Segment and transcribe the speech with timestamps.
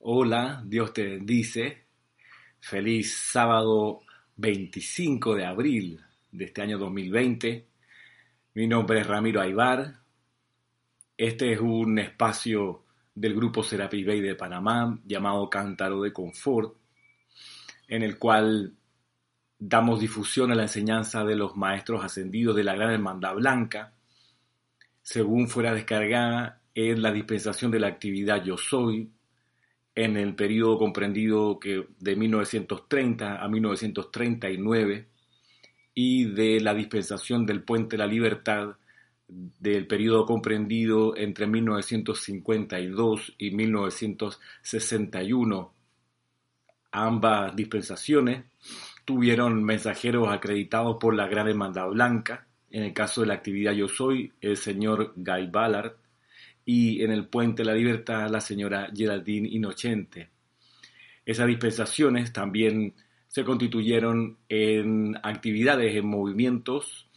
[0.00, 1.86] Hola, Dios te bendice.
[2.60, 4.02] Feliz sábado
[4.36, 7.66] 25 de abril de este año 2020.
[8.54, 9.96] Mi nombre es Ramiro Aybar.
[11.16, 16.76] Este es un espacio del grupo Serapis Bay de Panamá llamado Cántaro de Confort,
[17.88, 18.76] en el cual
[19.58, 23.94] damos difusión a la enseñanza de los maestros ascendidos de la Gran Hermandad Blanca,
[25.02, 29.10] según fuera descargada en la dispensación de la actividad Yo Soy,
[29.98, 35.08] en el periodo comprendido que de 1930 a 1939
[35.92, 38.76] y de la dispensación del Puente de la Libertad
[39.26, 45.74] del periodo comprendido entre 1952 y 1961.
[46.92, 48.44] Ambas dispensaciones
[49.04, 53.88] tuvieron mensajeros acreditados por la Gran Hermandad Blanca, en el caso de la actividad Yo
[53.88, 55.96] Soy, el señor Guy Ballard,
[56.70, 60.28] y en el Puente la Libertad la señora Geraldine Inocente.
[61.24, 62.92] Esas dispensaciones también
[63.26, 67.08] se constituyeron en actividades, en movimientos,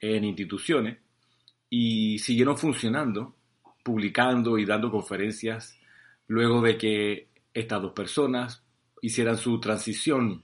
[0.00, 0.98] en instituciones
[1.70, 3.36] y siguieron funcionando,
[3.84, 5.78] publicando y dando conferencias
[6.26, 8.64] luego de que estas dos personas
[9.02, 10.42] hicieran su transición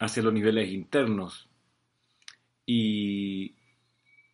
[0.00, 1.48] hacia los niveles internos.
[2.66, 3.54] Y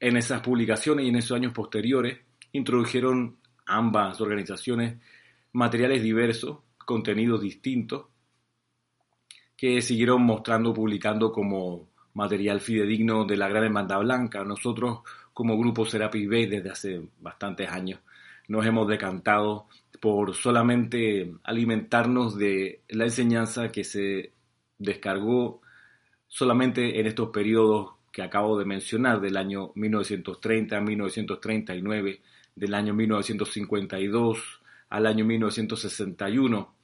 [0.01, 4.99] en esas publicaciones y en esos años posteriores, introdujeron ambas organizaciones
[5.53, 8.07] materiales diversos, contenidos distintos,
[9.57, 14.45] que siguieron mostrando, publicando como material fidedigno de la Gran Hermandad Blanca.
[14.45, 15.01] Nosotros,
[15.33, 18.01] como grupo Serapis Bay, desde hace bastantes años,
[18.49, 19.69] nos hemos decantado
[20.01, 24.33] por solamente alimentarnos de la enseñanza que se
[24.79, 25.61] descargó
[26.27, 32.21] solamente en estos periodos que acabo de mencionar, del año 1930 a 1939,
[32.55, 34.61] del año 1952
[34.91, 36.75] al año 1961.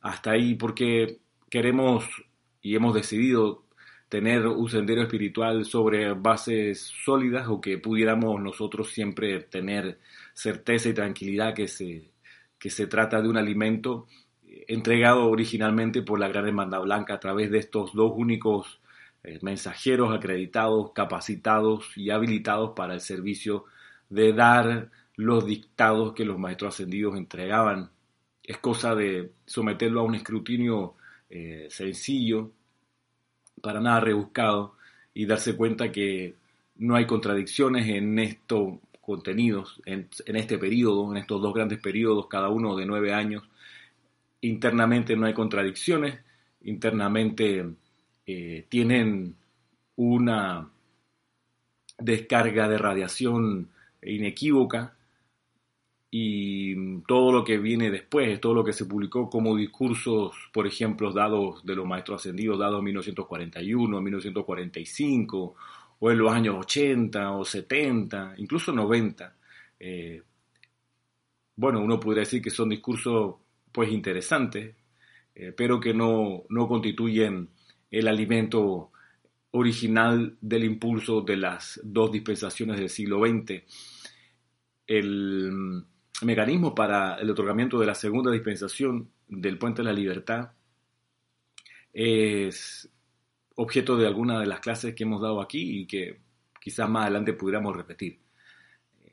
[0.00, 1.18] Hasta ahí porque
[1.50, 2.04] queremos
[2.62, 3.64] y hemos decidido
[4.08, 9.98] tener un sendero espiritual sobre bases sólidas o que pudiéramos nosotros siempre tener
[10.32, 12.12] certeza y tranquilidad que se,
[12.58, 14.06] que se trata de un alimento
[14.68, 18.81] entregado originalmente por la Gran Hermandad Blanca a través de estos dos únicos
[19.24, 23.64] eh, mensajeros acreditados, capacitados y habilitados para el servicio
[24.08, 27.90] de dar los dictados que los maestros ascendidos entregaban.
[28.42, 30.94] Es cosa de someterlo a un escrutinio
[31.30, 32.50] eh, sencillo,
[33.60, 34.76] para nada rebuscado,
[35.14, 36.34] y darse cuenta que
[36.76, 42.48] no hay contradicciones en estos contenidos, en, este periodo, en estos dos grandes periodos, cada
[42.48, 43.42] uno de nueve años.
[44.40, 46.18] Internamente no hay contradicciones,
[46.62, 47.66] internamente
[48.26, 49.36] eh, tienen
[49.96, 50.70] una
[51.98, 53.70] descarga de radiación
[54.02, 54.96] inequívoca
[56.14, 61.10] y todo lo que viene después, todo lo que se publicó como discursos, por ejemplo,
[61.10, 65.54] dados de los maestros ascendidos, dados en 1941, 1945,
[65.98, 69.34] o en los años 80 o 70, incluso 90.
[69.80, 70.22] Eh,
[71.56, 73.36] bueno, uno podría decir que son discursos
[73.72, 74.74] pues interesantes,
[75.34, 77.48] eh, pero que no, no constituyen
[77.92, 78.90] el alimento
[79.52, 83.62] original del impulso de las dos dispensaciones del siglo XX.
[84.86, 85.84] El,
[86.22, 90.52] mecanismo para el otorgamiento de la segunda dispensación del Puente de la Libertad
[91.92, 92.88] es
[93.56, 96.20] objeto de alguna de las clases que hemos dado aquí y que
[96.60, 98.20] quizás más adelante pudiéramos repetir
[99.00, 99.12] eh,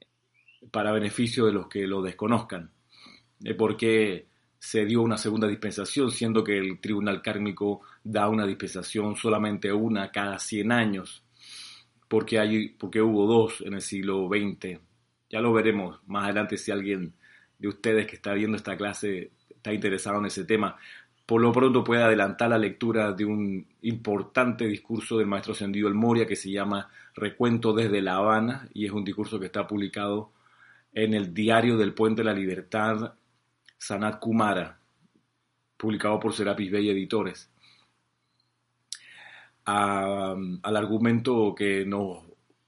[0.72, 2.72] para beneficio de los que lo desconozcan.
[3.40, 4.28] de por qué
[4.59, 10.12] se dio una segunda dispensación, siendo que el tribunal kármico da una dispensación solamente una
[10.12, 11.24] cada 100 años,
[12.08, 14.80] porque, hay, porque hubo dos en el siglo XX
[15.30, 17.14] ya lo veremos más adelante si alguien
[17.59, 20.78] de ustedes que está viendo esta clase está interesado en ese tema.
[21.26, 25.94] Por lo pronto puede adelantar la lectura de un importante discurso del maestro Ascendido El
[25.94, 30.31] Moria que se llama Recuento desde La Habana y es un discurso que está publicado
[30.94, 33.14] en el Diario del Puente de la Libertad
[33.79, 34.78] Sanat Kumara,
[35.78, 37.49] publicado por Serapis Bay Editores.
[39.66, 42.23] al argumento que nos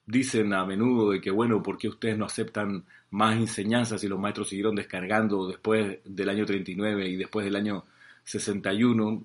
[0.06, 4.20] dicen a menudo de que, bueno, ¿por qué ustedes no aceptan más enseñanzas y los
[4.20, 7.84] maestros siguieron descargando después del año 39 y después del año
[8.24, 9.24] 61?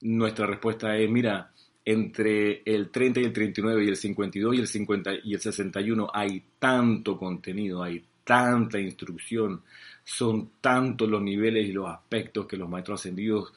[0.00, 1.52] Nuestra respuesta es, mira,
[1.84, 6.10] entre el 30 y el 39 y el 52 y el 50 y el 61
[6.12, 9.62] hay tanto contenido, hay tanta instrucción,
[10.10, 13.52] son tantos los niveles y los aspectos que los maestros ascendidos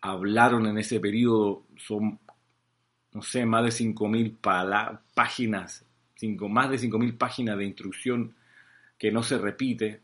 [0.00, 2.20] hablaron en ese periodo, son
[3.12, 5.84] no sé, más de 5.000 páginas,
[6.14, 8.36] cinco, más de 5.000 páginas de instrucción
[8.96, 10.02] que no se repite,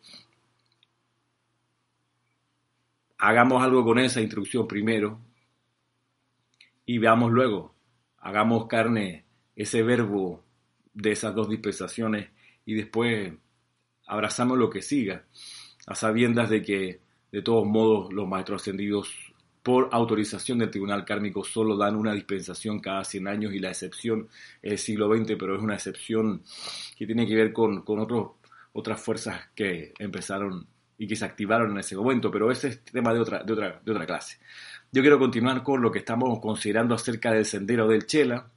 [3.18, 5.20] hagamos algo con esa instrucción primero
[6.84, 7.76] y veamos luego,
[8.18, 9.24] hagamos carne
[9.54, 10.42] ese verbo
[10.94, 12.28] de esas dos dispensaciones
[12.64, 13.32] y después
[14.08, 15.24] abrazamos lo que siga,
[15.86, 17.00] a sabiendas de que
[17.32, 19.14] de todos modos los maestros ascendidos
[19.62, 24.28] por autorización del Tribunal Kármico solo dan una dispensación cada 100 años y la excepción
[24.62, 26.42] es el siglo XX, pero es una excepción
[26.96, 28.32] que tiene que ver con, con otros,
[28.72, 30.68] otras fuerzas que empezaron
[30.98, 33.80] y que se activaron en ese momento, pero ese es tema de otra, de otra,
[33.84, 34.38] de otra clase.
[34.92, 38.48] Yo quiero continuar con lo que estamos considerando acerca del sendero del Chela.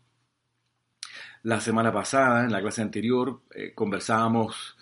[1.44, 4.78] La semana pasada, en la clase anterior, eh, conversábamos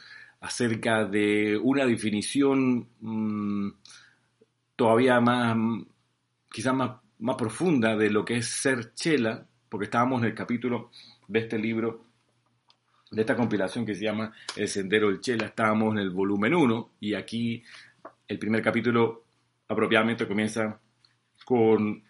[0.48, 3.70] acerca de una definición mm,
[4.78, 5.58] todavía más,
[6.50, 10.90] quizás más, más profunda de lo que es ser chela, porque estábamos en el capítulo
[11.28, 12.06] de este libro,
[13.12, 16.92] de esta compilación que se llama El Sendero del Chela, estábamos en el volumen 1
[17.02, 17.64] y aquí
[18.28, 19.26] el primer capítulo
[19.68, 20.80] apropiadamente comienza
[21.44, 22.04] con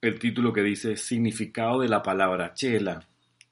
[0.00, 3.08] el título que dice Significado de la palabra chela.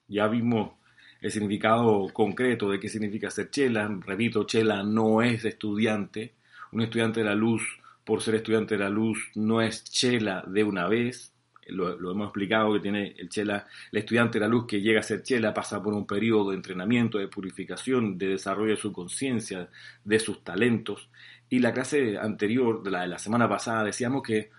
[0.06, 0.77] Ya vimos
[1.20, 3.88] el significado concreto de qué significa ser chela.
[4.06, 6.34] Repito, chela no es estudiante.
[6.72, 7.62] Un estudiante de la luz,
[8.04, 11.32] por ser estudiante de la luz, no es chela de una vez.
[11.68, 15.02] Lo, hemos explicado que tiene el chela, el estudiante de la luz que llega a
[15.02, 19.68] ser chela pasa por un periodo de entrenamiento, de purificación, de desarrollo de su conciencia,
[20.04, 21.10] de sus talentos.
[21.50, 24.50] Y la clase anterior, de la de la semana pasada, decíamos que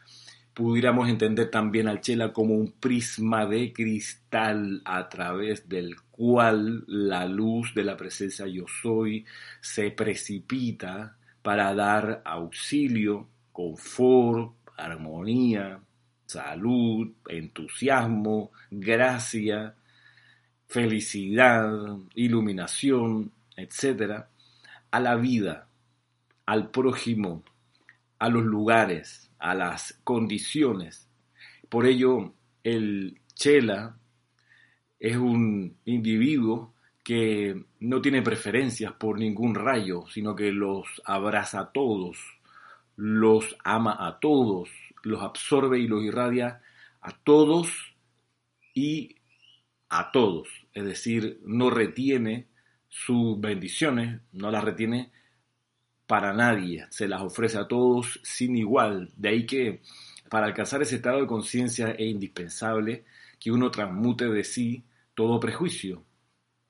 [0.53, 7.25] pudiéramos entender también al Chela como un prisma de cristal a través del cual la
[7.25, 9.25] luz de la presencia yo soy
[9.61, 15.79] se precipita para dar auxilio, confort, armonía,
[16.25, 19.75] salud, entusiasmo, gracia,
[20.67, 24.25] felicidad, iluminación, etc.,
[24.91, 25.67] a la vida,
[26.45, 27.43] al prójimo,
[28.19, 31.09] a los lugares, a las condiciones.
[31.69, 32.33] Por ello,
[32.63, 33.97] el chela
[34.99, 41.71] es un individuo que no tiene preferencias por ningún rayo, sino que los abraza a
[41.71, 42.17] todos,
[42.95, 44.69] los ama a todos,
[45.03, 46.61] los absorbe y los irradia
[47.01, 47.95] a todos
[48.73, 49.15] y
[49.89, 50.47] a todos.
[50.73, 52.47] Es decir, no retiene
[52.89, 55.11] sus bendiciones, no las retiene
[56.09, 59.11] para nadie, se las ofrece a todos sin igual.
[59.15, 59.83] De ahí que
[60.27, 63.05] para alcanzar ese estado de conciencia es indispensable
[63.39, 64.83] que uno transmute de sí
[65.13, 66.03] todo prejuicio,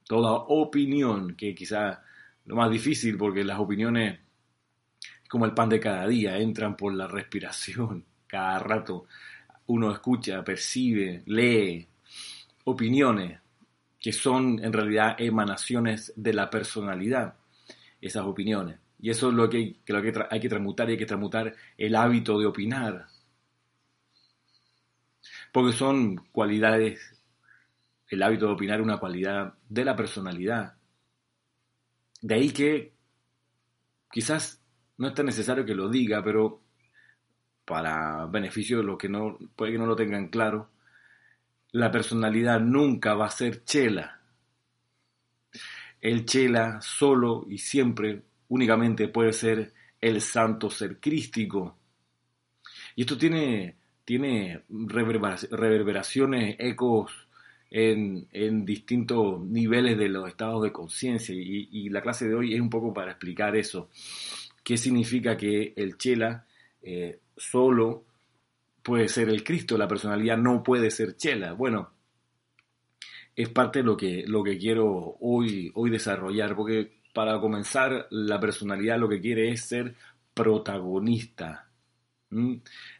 [0.05, 2.03] toda opinión, que quizá
[2.47, 4.19] lo más difícil porque las opiniones,
[5.29, 8.03] como el pan de cada día, entran por la respiración.
[8.27, 9.05] Cada rato
[9.67, 11.87] uno escucha, percibe, lee
[12.65, 13.39] opiniones
[14.01, 17.35] que son en realidad emanaciones de la personalidad,
[18.01, 18.79] esas opiniones.
[18.99, 21.95] Y eso es lo que, lo que hay que transmutar y hay que transmutar el
[21.95, 23.07] hábito de opinar.
[25.53, 26.99] Porque son cualidades,
[28.09, 30.75] el hábito de opinar una cualidad de la personalidad.
[32.21, 32.93] De ahí que
[34.11, 34.61] quizás
[34.97, 36.61] no es tan necesario que lo diga, pero
[37.63, 40.71] para beneficio de los que no, puede que no lo tengan claro,
[41.71, 44.19] la personalidad nunca va a ser chela.
[46.01, 51.77] El chela solo y siempre únicamente puede ser el santo ser crístico.
[52.95, 57.11] Y esto tiene, tiene reverberaciones, ecos
[57.71, 61.35] en, distintos niveles de los estados de conciencia.
[61.35, 63.89] Y, la clase de hoy es un poco para explicar eso.
[64.63, 66.45] ¿Qué significa que el chela
[66.81, 68.05] eh, solo
[68.83, 69.77] puede ser el Cristo?
[69.77, 71.53] La personalidad no puede ser chela.
[71.53, 71.91] Bueno,
[73.35, 78.39] es parte de lo que, lo que quiero hoy, hoy desarrollar, porque para comenzar, la
[78.39, 79.95] personalidad lo que quiere es ser
[80.33, 81.69] protagonista.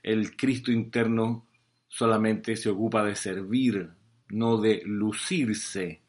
[0.02, 1.48] El Cristo interno
[1.88, 3.90] solamente se ocupa de servir,
[4.30, 6.02] no de lucirse.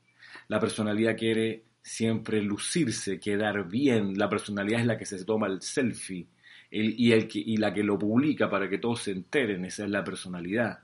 [0.48, 4.18] La personalidad quiere siempre lucirse, quedar bien.
[4.18, 6.26] La personalidad es la que se toma el selfie
[6.70, 9.64] y, y la que lo publica para que todos se enteren.
[9.64, 10.80] Esa es la personalidad.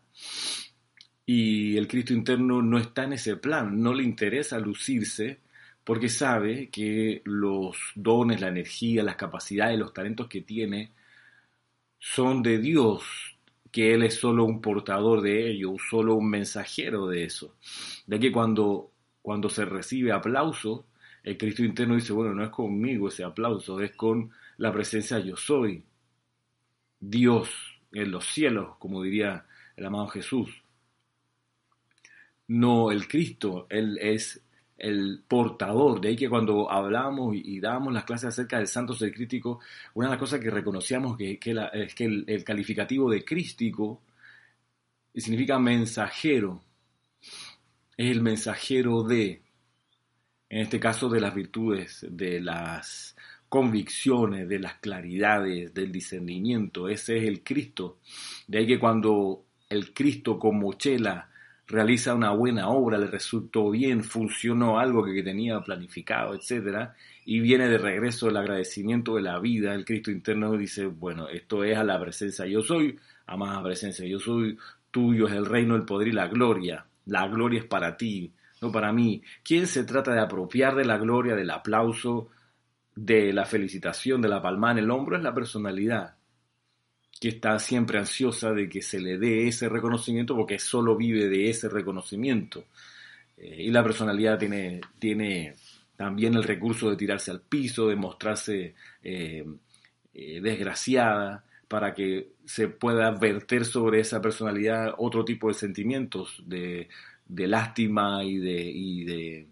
[1.25, 5.41] Y el Cristo interno no está en ese plan, no le interesa lucirse,
[5.87, 10.91] porque sabe que los dones, la energía, las capacidades, los talentos que tiene
[12.01, 13.05] son de Dios,
[13.71, 17.55] que Él es solo un portador de ello, solo un mensajero de eso.
[18.05, 18.91] De que cuando,
[19.23, 20.87] cuando se recibe aplauso,
[21.23, 25.37] el Cristo interno dice, bueno, no es conmigo ese aplauso, es con la presencia yo
[25.37, 25.85] soy,
[26.99, 27.49] Dios
[27.93, 30.51] en los cielos, como diría el amado Jesús.
[32.49, 34.43] No el Cristo, Él es
[34.79, 36.01] el portador.
[36.01, 39.61] De ahí que cuando hablábamos y, dábamos las clases acerca del santo ser crístico,
[39.95, 41.39] una de las cosas que reconocíamos que,
[41.73, 44.03] es que el, el, calificativo de crístico
[45.15, 46.63] significa mensajero.
[47.97, 49.43] Es el mensajero de,
[50.51, 53.17] en este caso, de las virtudes, de las
[53.49, 56.89] convicciones, de las claridades, del discernimiento.
[56.89, 58.01] Ese es el Cristo.
[58.47, 61.31] De ahí que cuando el Cristo como chela
[61.67, 66.91] realiza una buena obra, le resultó bien, funcionó algo que tenía planificado, etc.
[67.25, 71.65] Y viene de regreso el agradecimiento de la vida, el Cristo interno dice, bueno, esto
[71.65, 74.57] es a la presencia, yo soy, a más presencia, yo soy
[74.91, 76.87] tuyo, es el reino, el poder y la gloria.
[77.07, 79.23] La gloria es para ti, no para mí.
[79.45, 82.31] ¿Quién se trata de apropiar de la gloria, del aplauso,
[82.95, 85.17] de la felicitación, de la palma en el hombro?
[85.17, 86.16] Es la personalidad
[87.21, 91.51] que está siempre ansiosa de que se le dé ese reconocimiento porque solo vive de
[91.51, 92.67] ese reconocimiento.
[93.37, 95.55] Eh, y la personalidad tiene, tiene
[95.97, 99.45] también el recurso de tirarse al piso, de mostrarse eh,
[100.15, 106.89] eh, desgraciada, para que se pueda verter sobre esa personalidad otro tipo de sentimientos de,
[107.27, 109.47] de lástima y de, y de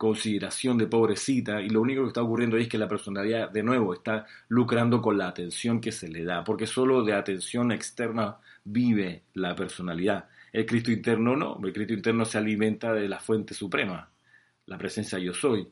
[0.00, 3.92] consideración de pobrecita y lo único que está ocurriendo es que la personalidad de nuevo
[3.92, 9.24] está lucrando con la atención que se le da, porque solo de atención externa vive
[9.34, 10.26] la personalidad.
[10.54, 14.08] El Cristo interno no, el Cristo interno se alimenta de la fuente suprema,
[14.64, 15.68] la presencia yo soy.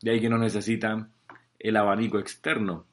[0.00, 1.08] De ahí que no necesita
[1.58, 2.86] el abanico externo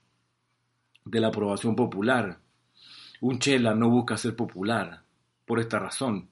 [1.06, 2.40] de la aprobación popular.
[3.20, 5.04] Un chela no busca ser popular
[5.46, 6.28] por esta razón.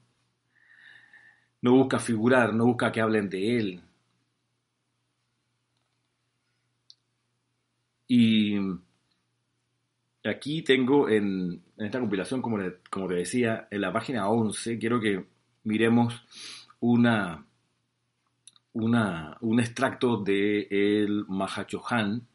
[1.62, 3.84] No busca figurar, no busca que hablen de él,
[8.10, 8.58] Y
[10.24, 12.58] aquí tengo en, esta compilación, como,
[12.90, 15.26] como te decía, en la página 11, quiero que
[15.64, 16.26] miremos
[16.80, 17.46] una,
[18.74, 22.28] una, un extracto de el Mahachohan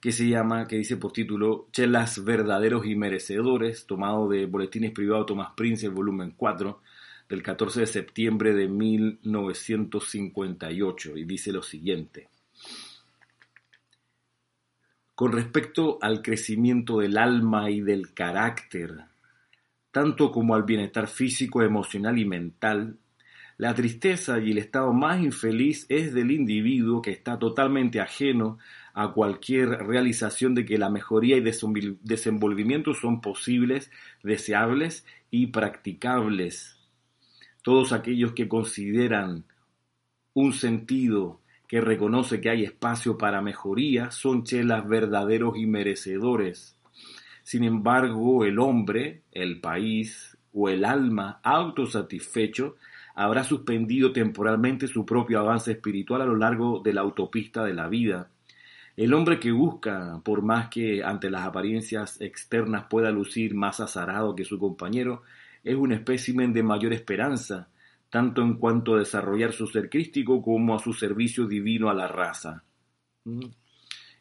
[0.00, 5.26] que se llama, que dice por título Chelas verdaderos y merecedores, tomado de Boletines Privados
[5.26, 6.82] Tomás Prince, el volumen 4,
[7.28, 12.31] del 14 de septiembre de 1958, y dice lo siguiente.
[15.22, 19.04] Con respecto al crecimiento del alma y del carácter,
[19.92, 22.98] tanto como al bienestar físico, emocional y mental,
[23.56, 28.58] la tristeza y el estado más infeliz es del individuo que está totalmente ajeno
[28.94, 33.92] a cualquier realización de que la mejoría y desenvolvimiento son posibles,
[34.24, 36.80] deseables y practicables.
[37.62, 39.44] Todos aquellos que consideran
[40.34, 41.41] un sentido
[41.72, 46.78] que reconoce que hay espacio para mejoría, son chelas verdaderos y merecedores.
[47.42, 52.76] Sin embargo, el hombre, el país o el alma autosatisfecho
[53.14, 57.88] habrá suspendido temporalmente su propio avance espiritual a lo largo de la autopista de la
[57.88, 58.28] vida.
[58.94, 64.36] El hombre que busca, por más que ante las apariencias externas pueda lucir más azarado
[64.36, 65.22] que su compañero,
[65.64, 67.70] es un espécimen de mayor esperanza,
[68.12, 72.08] tanto en cuanto a desarrollar su ser crístico como a su servicio divino a la
[72.08, 72.62] raza.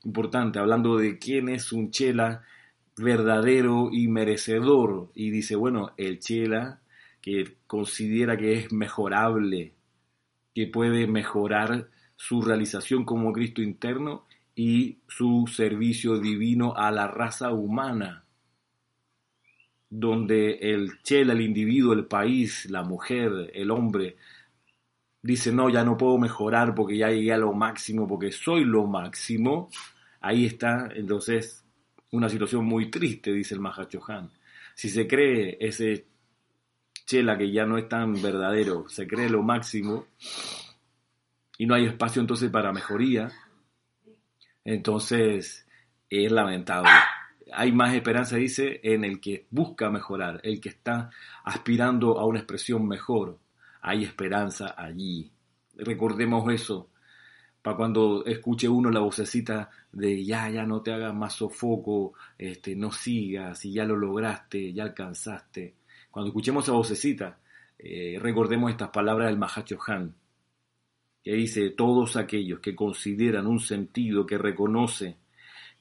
[0.06, 2.42] Importante, hablando de quién es un chela
[2.96, 5.12] verdadero y merecedor.
[5.14, 6.80] Y dice, bueno, el chela
[7.20, 9.74] que considera que es mejorable,
[10.56, 17.52] que puede mejorar su realización como Cristo interno y su servicio divino a la raza
[17.52, 18.21] humana
[19.92, 24.16] donde el chela, el individuo, el país, la mujer, el hombre,
[25.22, 28.88] dice, no, ya no puedo mejorar porque ya llegué a lo máximo, porque soy lo
[28.88, 29.70] máximo,
[30.22, 31.66] ahí está entonces
[32.12, 34.32] una situación muy triste, dice el Mahachohan.
[34.74, 36.06] Si se cree ese
[37.06, 40.08] chela que ya no es tan verdadero, se cree lo máximo
[41.58, 43.30] y no hay espacio entonces para mejoría,
[44.64, 45.68] entonces
[46.10, 46.90] es lamentable
[47.54, 51.10] hay más esperanza, dice, en el que busca mejorar, el que está
[51.44, 53.40] aspirando a una expresión mejor.
[53.82, 55.32] Hay esperanza allí.
[55.76, 56.90] Recordemos eso,
[57.62, 62.76] para cuando escuche uno la vocecita de ya, ya no te hagas más sofoco, este,
[62.76, 65.76] no sigas, y ya lo lograste, ya alcanzaste.
[66.10, 67.40] Cuando escuchemos esa vocecita,
[67.78, 70.16] eh, recordemos estas palabras del Mahacho Han,
[71.24, 75.18] que dice, todos aquellos que consideran un sentido que reconoce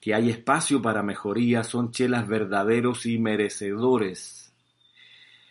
[0.00, 4.52] que hay espacio para mejoría, son chelas verdaderos y merecedores.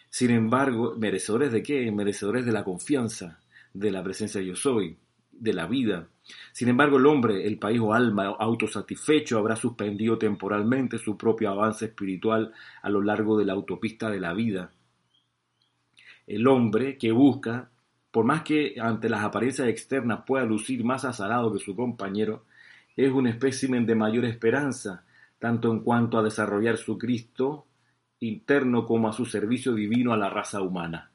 [0.10, 1.92] Sin embargo, ¿merecedores de qué?
[1.92, 3.40] Merecedores de la confianza,
[3.74, 4.98] de la presencia de yo soy,
[5.32, 6.08] de la vida.
[6.52, 11.86] Sin embargo, el hombre, el país o alma autosatisfecho habrá suspendido temporalmente su propio avance
[11.86, 12.52] espiritual
[12.82, 14.72] a lo largo de la autopista de la vida.
[16.26, 17.70] El hombre que busca
[18.12, 22.46] por más que ante las apariencias externas pueda lucir más azarado que su compañero,
[23.06, 25.06] es un espécimen de mayor esperanza,
[25.40, 27.66] tanto en cuanto a desarrollar su Cristo
[28.20, 31.10] interno como a su servicio divino a la raza humana.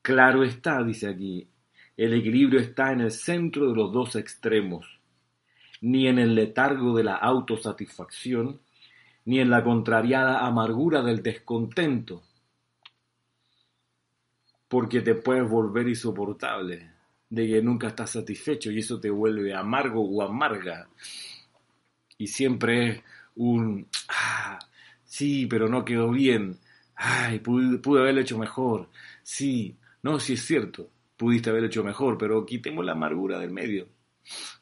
[0.00, 1.48] Claro está, dice aquí,
[1.96, 5.00] el equilibrio está en el centro de los dos extremos,
[5.80, 8.60] ni en el letargo de la autosatisfacción,
[9.24, 12.22] ni en la contrariada amargura del descontento,
[14.68, 16.97] porque te puedes volver insoportable,
[17.30, 20.88] de que nunca estás satisfecho y eso te vuelve amargo o amarga.
[22.16, 23.02] Y siempre es
[23.36, 24.58] un, ah,
[25.04, 26.58] sí, pero no quedó bien,
[26.96, 28.88] ay, pude, haberlo hecho mejor,
[29.22, 33.88] sí, no, sí es cierto, pudiste haberlo hecho mejor, pero quitemos la amargura del medio.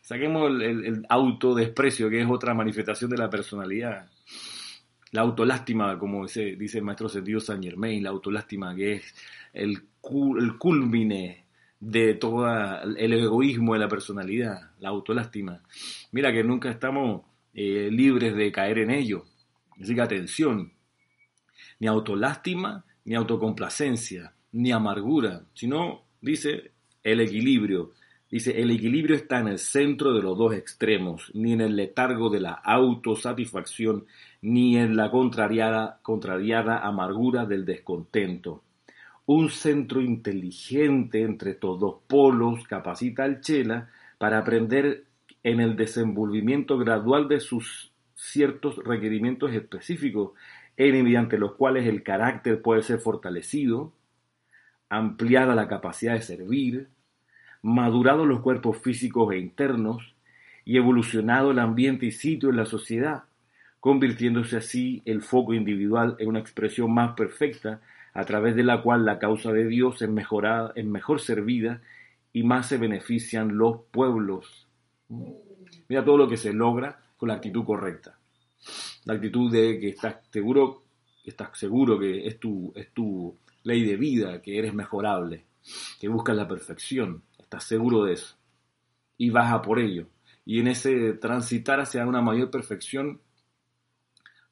[0.00, 4.08] Saquemos el, el autodesprecio, que es otra manifestación de la personalidad.
[5.12, 9.14] La autolástima, como dice, el maestro sentido San Germain, la autolástima que es
[9.52, 9.82] el
[10.38, 11.45] el culmine
[11.80, 12.46] de todo
[12.96, 15.62] el egoísmo de la personalidad, la autolástima.
[16.12, 17.22] Mira que nunca estamos
[17.54, 19.24] eh, libres de caer en ello.
[19.80, 20.72] Así que atención,
[21.78, 27.92] ni autolástima, ni autocomplacencia, ni amargura, sino, dice, el equilibrio.
[28.28, 32.28] Dice, el equilibrio está en el centro de los dos extremos, ni en el letargo
[32.28, 34.06] de la autosatisfacción,
[34.42, 38.62] ni en la contrariada, contrariada amargura del descontento.
[39.26, 45.04] Un centro inteligente entre estos dos polos capacita al Chela para aprender
[45.42, 50.32] en el desenvolvimiento gradual de sus ciertos requerimientos específicos,
[50.76, 53.92] en mediante los cuales el carácter puede ser fortalecido,
[54.88, 56.88] ampliada la capacidad de servir,
[57.62, 60.14] madurado los cuerpos físicos e internos
[60.64, 63.24] y evolucionado el ambiente y sitio en la sociedad,
[63.80, 67.80] convirtiéndose así el foco individual en una expresión más perfecta
[68.16, 71.82] a través de la cual la causa de Dios es, mejorada, es mejor servida
[72.32, 74.66] y más se benefician los pueblos.
[75.88, 78.18] Mira todo lo que se logra con la actitud correcta.
[79.04, 80.84] La actitud de que estás seguro,
[81.26, 85.44] estás seguro que es tu, es tu ley de vida, que eres mejorable,
[86.00, 88.34] que buscas la perfección, estás seguro de eso.
[89.18, 90.06] Y vas a por ello.
[90.46, 93.20] Y en ese transitar hacia una mayor perfección,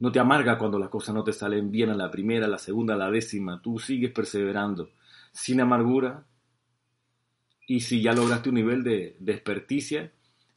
[0.00, 2.58] no te amarga cuando las cosas no te salen bien a la primera, a la
[2.58, 3.60] segunda, a la décima.
[3.62, 4.90] Tú sigues perseverando
[5.32, 6.24] sin amargura.
[7.66, 10.12] Y si ya lograste un nivel de, de experticia,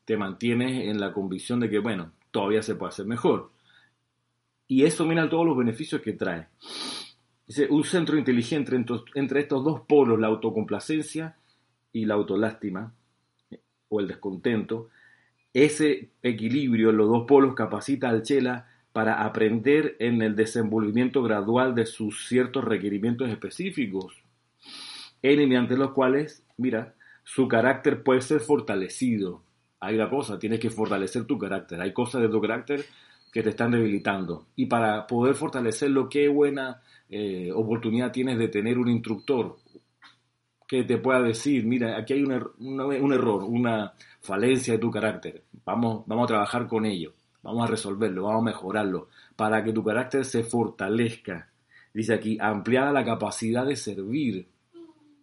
[0.06, 3.52] te mantienes en la convicción de que, bueno, todavía se puede hacer mejor.
[4.68, 6.48] Y eso mira todos los beneficios que trae.
[7.48, 11.38] Dice, un centro inteligente entre, entre estos dos polos, la autocomplacencia
[11.94, 12.94] y la autolástima,
[13.90, 14.90] o el descontento,
[15.54, 21.76] ese equilibrio en los dos polos capacita al Chela para aprender en el desenvolvimiento gradual
[21.76, 24.16] de sus ciertos requerimientos específicos,
[25.22, 29.44] en y mediante los cuales, mira, su carácter puede ser fortalecido.
[29.80, 31.80] Hay una cosa, tienes que fortalecer tu carácter.
[31.80, 32.86] Hay cosas de tu carácter
[33.32, 34.48] que te están debilitando.
[34.56, 39.58] Y para poder fortalecerlo, qué buena eh, oportunidad tienes de tener un instructor
[40.68, 44.90] que te pueda decir, mira, aquí hay un, er-, un error, una falencia de tu
[44.90, 45.44] carácter.
[45.64, 47.14] Vamos, vamos a trabajar con ello.
[47.48, 49.08] Vamos a resolverlo, vamos a mejorarlo,
[49.38, 51.48] para que tu carácter se fortalezca.
[51.94, 54.50] Dice aquí, ampliada la capacidad de servir.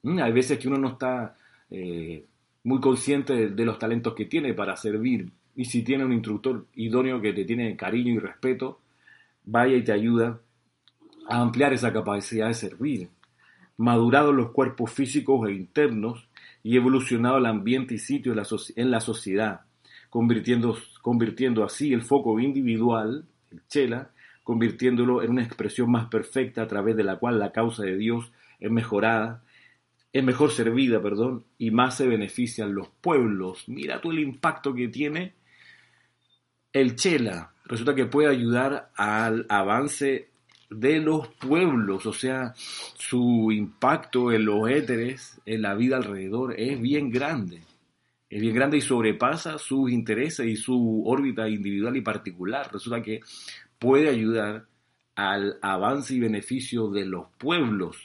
[0.03, 1.37] Mm, hay veces que uno no está
[1.71, 2.25] eh,
[2.63, 5.31] muy consciente de, los talentos que tiene para servir.
[5.55, 8.81] Y si tiene un instructor idóneo que te tiene cariño y respeto,
[9.45, 10.41] vaya y te ayuda
[11.29, 13.11] a ampliar esa capacidad de servir.
[13.77, 16.27] Madurado los cuerpos físicos e internos
[16.63, 19.64] y evolucionado el ambiente y sitio en la sociedad
[20.15, 24.13] convirtiendo, convirtiendo así el foco individual, el chela,
[24.45, 28.31] convirtiéndolo en una expresión más perfecta a través de la cual la causa de Dios
[28.61, 29.43] es mejorada,
[30.13, 33.65] es mejor servida, perdón, y más se benefician los pueblos.
[33.67, 35.35] Mira tú el impacto que tiene
[36.73, 37.53] el chela.
[37.65, 40.29] Resulta que puede ayudar al avance
[40.71, 46.81] de los pueblos, o sea, su impacto en los éteres, en la vida alrededor, es
[46.81, 47.63] bien grande
[48.35, 52.69] es bien grande y sobrepasa sus intereses y su órbita individual y particular.
[52.73, 53.21] Resulta que
[53.79, 54.67] puede ayudar
[55.15, 57.97] al avance y beneficio de los pueblos,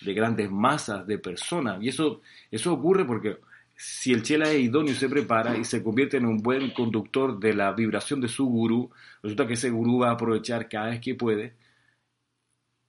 [0.00, 1.80] de grandes masas de personas.
[1.80, 3.38] Y eso, eso ocurre porque
[3.76, 7.38] si el chela es idóneo y se prepara y se convierte en un buen conductor
[7.38, 8.90] de la vibración de su gurú,
[9.22, 11.54] resulta que ese gurú va a aprovechar cada vez que puede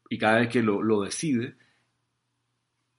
[0.09, 1.53] y cada vez que lo, lo decide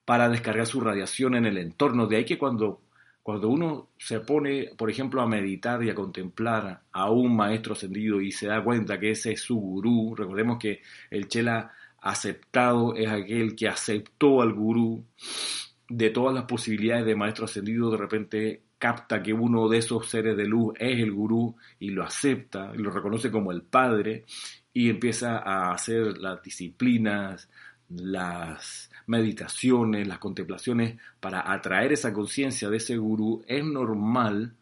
[0.04, 2.06] para descargar su radiación en el entorno.
[2.06, 2.82] De ahí que cuando
[3.22, 8.20] cuando uno se pone, por ejemplo, a meditar y a contemplar a un maestro ascendido
[8.20, 10.80] y se da cuenta que ese es su gurú, recordemos que
[11.10, 15.04] el chela aceptado es aquel que aceptó al gurú,
[15.88, 20.36] de todas las posibilidades de maestro ascendido, de repente capta que uno de esos seres
[20.36, 24.24] de luz es el gurú y lo acepta, y lo reconoce como el padre
[24.72, 27.50] y empieza a hacer las disciplinas,
[27.90, 34.54] las meditaciones, las contemplaciones para atraer esa conciencia de ese gurú, es normal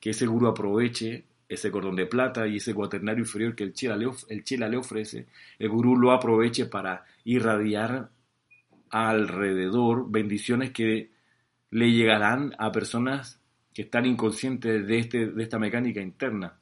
[0.00, 3.96] que ese gurú aproveche ese cordón de plata y ese cuaternario inferior que el chela
[3.96, 5.26] le, el chela le ofrece,
[5.58, 8.08] el gurú lo aproveche para irradiar
[8.88, 11.10] alrededor bendiciones que
[11.70, 13.40] le llegarán a personas
[13.74, 16.56] que están inconscientes de, este, de esta mecánica interna.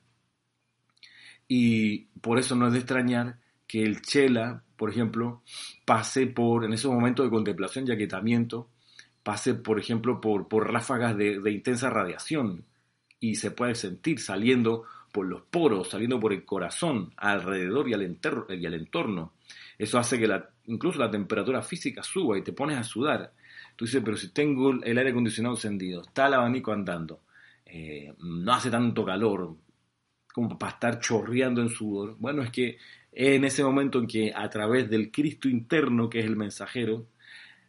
[1.47, 5.43] Y por eso no es de extrañar que el chela, por ejemplo,
[5.85, 8.71] pase por, en esos momentos de contemplación y aquietamiento,
[9.25, 12.65] pase, por ejemplo, por, por ráfagas de, intensa radiación
[13.19, 18.75] y se puede sentir saliendo por los poros, saliendo por el corazón, alrededor y al,
[18.75, 19.33] entorno.
[19.77, 20.31] Eso hace que
[20.67, 23.33] incluso la temperatura física suba y te pones a sudar.
[23.75, 27.23] Tú dices, pero si tengo el aire acondicionado encendido, está el abanico andando,
[27.67, 29.57] eh, no hace tanto calor
[30.33, 32.17] como para estar chorreando en sudor.
[32.21, 32.79] Bueno, es que
[33.21, 37.09] en ese momento en que a través del Cristo interno, que es el mensajero,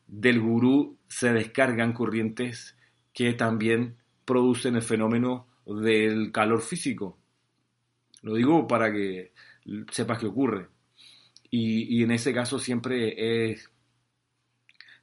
[0.05, 2.77] del gurú se descargan corrientes
[3.13, 7.17] que también producen el fenómeno del calor físico.
[8.21, 9.33] Lo digo para que
[9.91, 10.67] sepas qué ocurre.
[11.49, 13.71] Y, en ese caso siempre es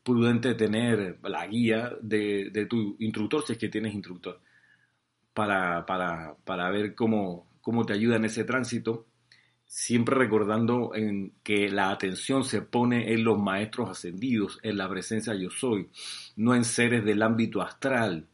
[0.04, 4.40] prudente tener la guía de, tu instructor, si es que tienes instructor,
[5.34, 9.08] para, para, ver cómo, cómo te ayuda en ese tránsito,
[9.66, 15.34] siempre recordando en que la atención se pone en los maestros ascendidos, en la presencia
[15.34, 15.88] yo soy,
[16.36, 18.26] no en seres del ámbito astral.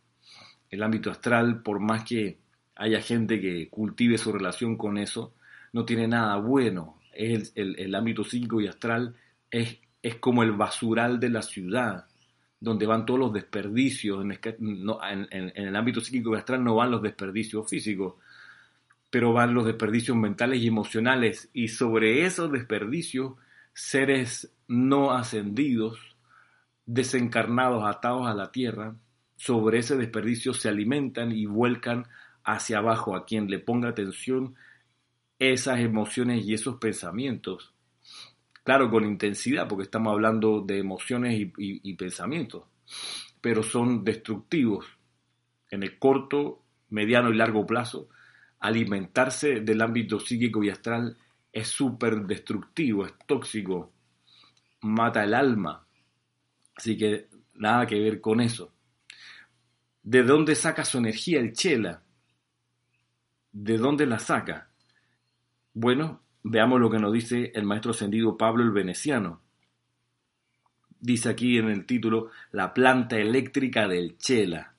[0.70, 2.38] El ámbito astral, por más que
[2.76, 5.34] haya gente que cultive su relación con eso,
[5.72, 6.98] no tiene nada bueno.
[7.12, 9.14] El, el, el ámbito psíquico y astral
[9.50, 12.06] es es como el basural de la ciudad,
[12.58, 14.24] donde van todos los desperdicios.
[14.24, 18.14] En, el ámbito psíquico y astral no van los desperdicios físicos,
[19.12, 21.48] pero van los desperdicios mentales y emocionales.
[21.52, 23.34] Y sobre esos desperdicios,
[23.72, 26.16] seres no ascendidos,
[26.86, 28.96] desencarnados, atados a la tierra,
[29.36, 32.08] sobre ese desperdicio se alimentan y vuelcan
[32.42, 34.56] hacia abajo a quien le ponga atención
[35.38, 37.72] esas emociones y esos pensamientos
[38.64, 42.62] Claro, con intensidad, porque estamos hablando de emociones y, pensamientos,
[43.40, 44.86] pero son destructivos
[45.70, 48.08] en el corto, mediano y largo plazo.
[48.62, 51.16] Alimentarse del ámbito psíquico y astral
[51.52, 53.92] es súper destructivo, es tóxico,
[54.80, 55.86] mata el alma.
[56.74, 58.72] Así que nada que ver con eso.
[60.02, 62.02] ¿De dónde saca su energía el chela?
[63.52, 64.70] ¿De dónde la saca?
[65.74, 69.40] Bueno, Veamos lo que nos dice el maestro ascendido Pablo el Veneciano.
[70.98, 74.74] Dice aquí en el título La planta eléctrica del Chela.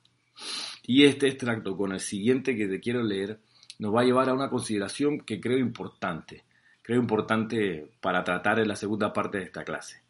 [0.86, 3.40] Y este extracto con el siguiente que te quiero leer
[3.80, 6.44] nos va a llevar a una consideración que creo importante.
[6.82, 10.02] Creo importante para tratar en la segunda parte de esta clase.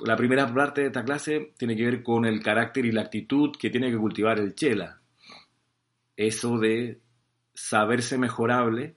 [0.00, 3.54] La primera parte de esta clase tiene que ver con el carácter y la actitud
[3.58, 5.00] que tiene que cultivar el Chela.
[6.16, 7.00] Eso de
[7.54, 8.96] saberse mejorable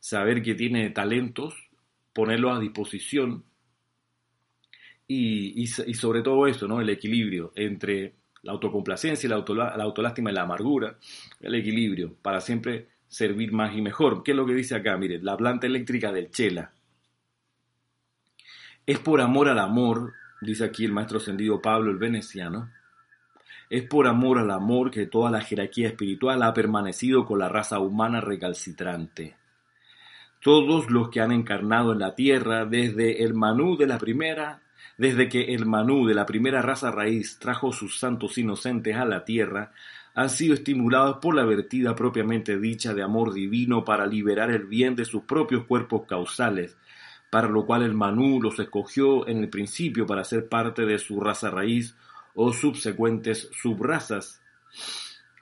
[0.00, 1.54] saber que tiene talentos,
[2.12, 3.44] ponerlos a disposición
[5.06, 6.80] y, sobre todo eso, ¿no?
[6.80, 8.14] el equilibrio entre
[8.48, 9.44] la autocomplacencia, la,
[9.76, 10.96] la autolástima y la amargura,
[11.40, 14.22] el equilibrio para siempre servir más y mejor.
[14.22, 14.96] ¿Qué es lo que dice acá?
[14.96, 16.72] Mire, la planta eléctrica del Chela.
[18.86, 22.70] Es por amor al amor, dice aquí el maestro ascendido Pablo el Veneciano,
[23.68, 27.78] es por amor al amor que toda la jerarquía espiritual ha permanecido con la raza
[27.80, 29.36] humana recalcitrante
[30.40, 34.62] todos los que han encarnado en la tierra, desde el Manú de la primera,
[34.98, 39.24] desde que el Manú de la primera raza raíz trajo sus santos inocentes a la
[39.24, 39.72] tierra,
[40.14, 44.96] han sido estimulados por la vertida propiamente dicha de amor divino para liberar el bien
[44.96, 46.76] de sus propios cuerpos causales,
[47.30, 51.20] para lo cual el Manú los escogió en el principio para ser parte de su
[51.20, 51.94] raza raíz
[52.34, 54.42] o subsecuentes subrazas.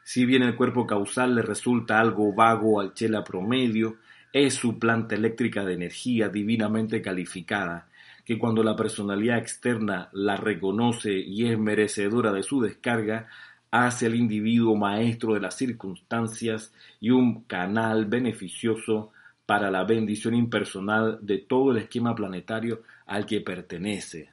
[0.02, 3.96] Si bien el cuerpo causal le resulta algo vago al chela promedio,
[4.34, 7.88] es su planta eléctrica de energía divinamente calificada,
[8.26, 13.28] que cuando la personalidad externa la reconoce y es merecedora de su descarga,
[13.70, 19.12] hace al individuo maestro de las circunstancias y un canal beneficioso
[19.46, 24.30] para la bendición impersonal de todo el esquema planetario al que pertenece.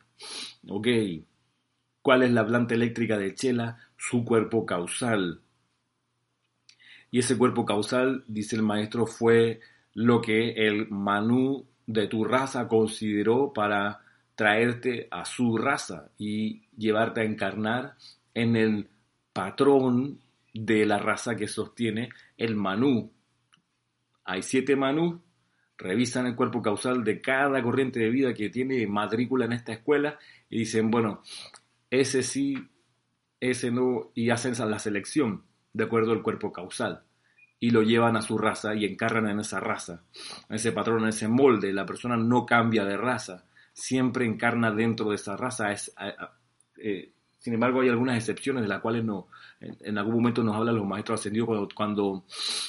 [0.67, 0.87] ¿Ok?
[2.01, 3.77] ¿Cuál es la planta eléctrica de Chela?
[3.95, 5.39] Su cuerpo causal.
[7.11, 9.59] Y ese cuerpo causal, dice el maestro, fue
[9.93, 14.01] lo que el Manú de tu raza consideró para
[14.35, 17.95] traerte a su raza y llevarte a encarnar
[18.33, 18.89] en el
[19.31, 20.19] patrón
[20.53, 23.11] de la raza que sostiene el Manú.
[24.25, 25.21] Hay siete Manú,
[25.77, 30.17] revisan el cuerpo causal de cada corriente de vida que tiene matrícula en esta escuela
[30.49, 31.21] y dicen, bueno,
[31.89, 32.55] ese sí,
[33.39, 35.43] ese no, y hacen la selección
[35.73, 37.03] de acuerdo al cuerpo causal
[37.63, 40.03] y lo llevan a su raza y encarnan en esa raza,
[40.49, 41.71] en ese patrón, en ese molde.
[41.71, 45.71] La persona no cambia de raza, siempre encarna dentro de esa raza.
[45.71, 49.29] Eh, sin embargo, hay algunas excepciones de las cuales no,
[49.61, 52.25] en, algún momento nos hablan los maestros ascendidos cuando,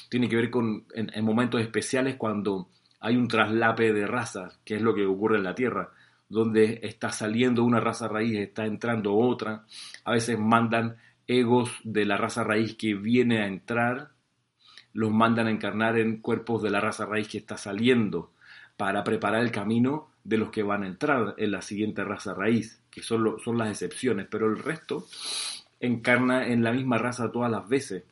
[0.08, 2.68] tiene que ver con en, momentos especiales cuando
[3.00, 5.90] hay un traslape de razas, que es lo que ocurre en la Tierra,
[6.28, 9.64] donde está saliendo una raza raíz, está entrando otra.
[10.04, 14.13] A veces mandan egos de la raza raíz que viene a entrar,
[14.94, 18.30] los mandan a encarnar en cuerpos de la raza raíz que está saliendo
[18.76, 22.80] para preparar el camino de los que van a entrar en la siguiente raza raíz,
[22.90, 25.06] que son, las excepciones, pero el resto
[25.80, 28.04] encarna en la misma raza todas las veces.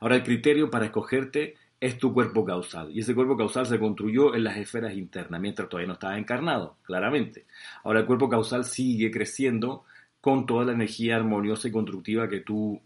[0.00, 4.34] Ahora el criterio para escogerte es tu cuerpo causal, y ese cuerpo causal se construyó
[4.34, 7.46] en las esferas internas, mientras todavía no estaba encarnado, claramente.
[7.82, 9.84] Ahora el cuerpo causal sigue creciendo
[10.20, 12.80] con toda la energía armoniosa y constructiva que tú,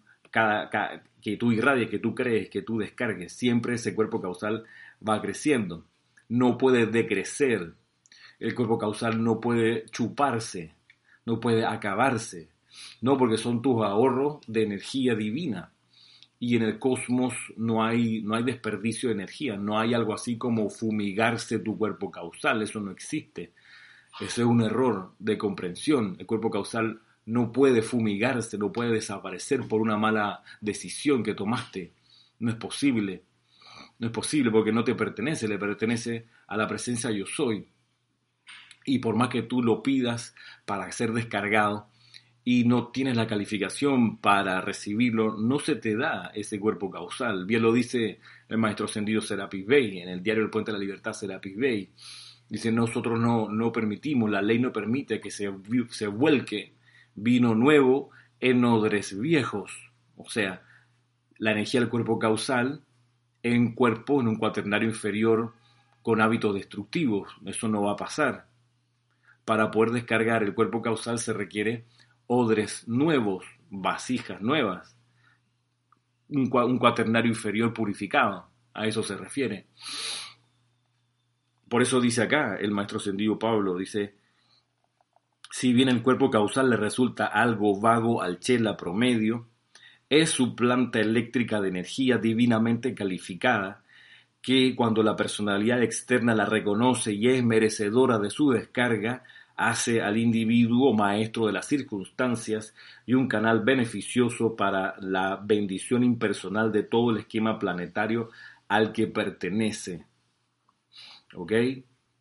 [1.23, 3.33] que tú irradies, que tú crees, que tú descargues.
[3.33, 4.65] Siempre ese cuerpo causal
[5.07, 5.85] va creciendo.
[6.29, 7.75] No puede decrecer,
[8.39, 10.75] el cuerpo causal no puede chuparse,
[11.25, 12.49] no puede acabarse,
[13.01, 15.73] no porque son tus ahorros de energía divina.
[16.39, 20.37] Y en el cosmos no hay, no hay desperdicio de energía, no hay algo así
[20.37, 23.53] como fumigarse tu cuerpo causal, eso no existe.
[24.21, 26.17] Eso es un error de comprensión.
[26.19, 31.93] El cuerpo causal no puede fumigarse, no puede desaparecer por una mala decisión que tomaste.
[32.39, 33.25] No es posible.
[33.99, 37.67] No es posible porque no te pertenece, le pertenece a la presencia yo soy
[38.87, 40.35] y por más que tú lo pidas
[40.65, 41.89] para ser descargado
[42.45, 47.45] y no tienes la calificación para recibirlo, no se te da ese cuerpo causal.
[47.45, 50.85] Bien lo dice el maestro ascendido Serapis Bey en el diario El Puente de la
[50.85, 51.91] Libertad Serapis Bey.
[52.49, 55.53] Dice, nosotros no, no permitimos, la ley no permite que se,
[55.91, 56.76] se vuelque
[57.17, 59.91] vino nuevo en odres viejos.
[60.17, 60.63] O sea,
[61.39, 62.83] la energía del cuerpo causal
[63.43, 65.55] en cuerpo, en un cuaternario inferior
[66.03, 67.35] con hábitos destructivos.
[67.45, 68.47] Eso no va a pasar
[69.47, 71.87] para poder descargar el cuerpo causal se requiere
[72.27, 74.97] odres nuevos, vasijas nuevas,
[76.29, 79.69] un, cuaternario inferior purificado, a eso se refiere.
[81.69, 84.17] Por eso dice acá el maestro ascendido Pablo, dice,
[85.51, 89.49] si bien el cuerpo causal le resulta algo vago al chela promedio,
[90.09, 93.83] es su planta eléctrica de energía divinamente calificada,
[94.41, 99.25] que cuando la personalidad externa la reconoce y es merecedora de su descarga,
[99.57, 102.75] hace al individuo maestro de las circunstancias
[103.07, 108.31] y un canal beneficioso para la bendición impersonal de todo el esquema planetario
[108.69, 110.05] al que pertenece.
[111.35, 111.53] ¿Ok?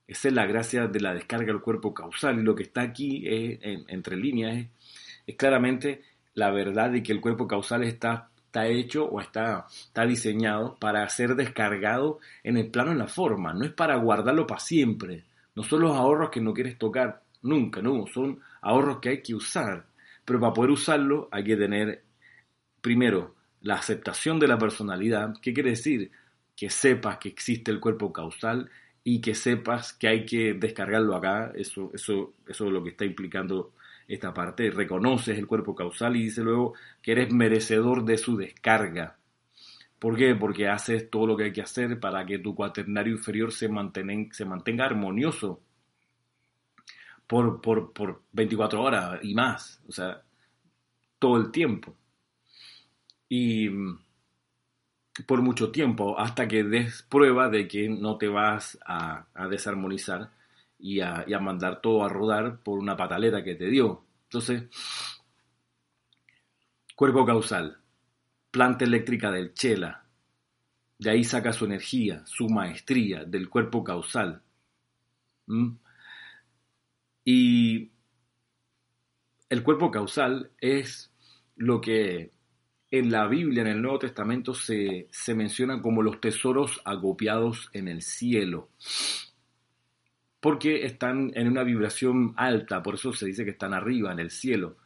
[0.07, 3.23] Esa es la gracia de la descarga del cuerpo causal y lo que está aquí
[3.27, 4.67] entre líneas
[5.25, 6.01] es, claramente
[6.33, 11.07] la verdad de que el cuerpo causal está, está hecho o está, está diseñado para
[11.09, 15.23] ser descargado en el plano en la forma, no es para guardarlo para siempre,
[15.55, 18.07] no son los ahorros que no quieres tocar, Nunca, no.
[18.07, 19.85] Son ahorros que hay que usar.
[20.25, 22.03] Pero para poder usarlo hay que tener,
[22.81, 25.35] primero, la aceptación de la personalidad.
[25.41, 26.11] ¿Qué quiere decir?
[26.55, 28.69] Que sepas que existe el cuerpo causal
[29.07, 31.51] y que sepas que hay que descargarlo acá.
[31.55, 33.73] Eso, eso, eso es lo que está implicando
[34.07, 34.71] esta parte.
[34.71, 39.17] Reconoces el cuerpo causal y dice luego que eres merecedor de su descarga.
[39.99, 40.35] ¿Por qué?
[40.35, 43.69] Porque haces todo lo que hay que hacer para que tu cuaternario inferior se,
[44.31, 45.61] se mantenga armonioso
[47.27, 50.21] por, por, por 24 horas y más, o sea,
[51.19, 51.95] todo el tiempo.
[53.29, 53.99] Y mm,
[55.23, 60.31] por mucho tiempo, hasta que des prueba de que no te vas a, desarmonizar
[60.77, 64.03] y a, mandar todo a rodar por una pataleta que te dio.
[64.23, 64.63] Entonces,
[66.95, 67.77] cuerpo causal,
[68.51, 70.05] planta eléctrica del chela,
[70.97, 74.41] de ahí saca su energía, su maestría del cuerpo causal.
[75.47, 75.71] ¿Mm?
[77.23, 77.91] Y
[79.49, 81.11] el cuerpo causal es
[81.55, 82.31] lo que
[82.91, 88.01] en la Biblia, en el Nuevo Testamento, se, menciona como los tesoros agopiados en el
[88.01, 88.69] cielo.
[90.39, 94.29] Porque están en una vibración alta, por eso se dice que están arriba, en el
[94.29, 94.77] cielo.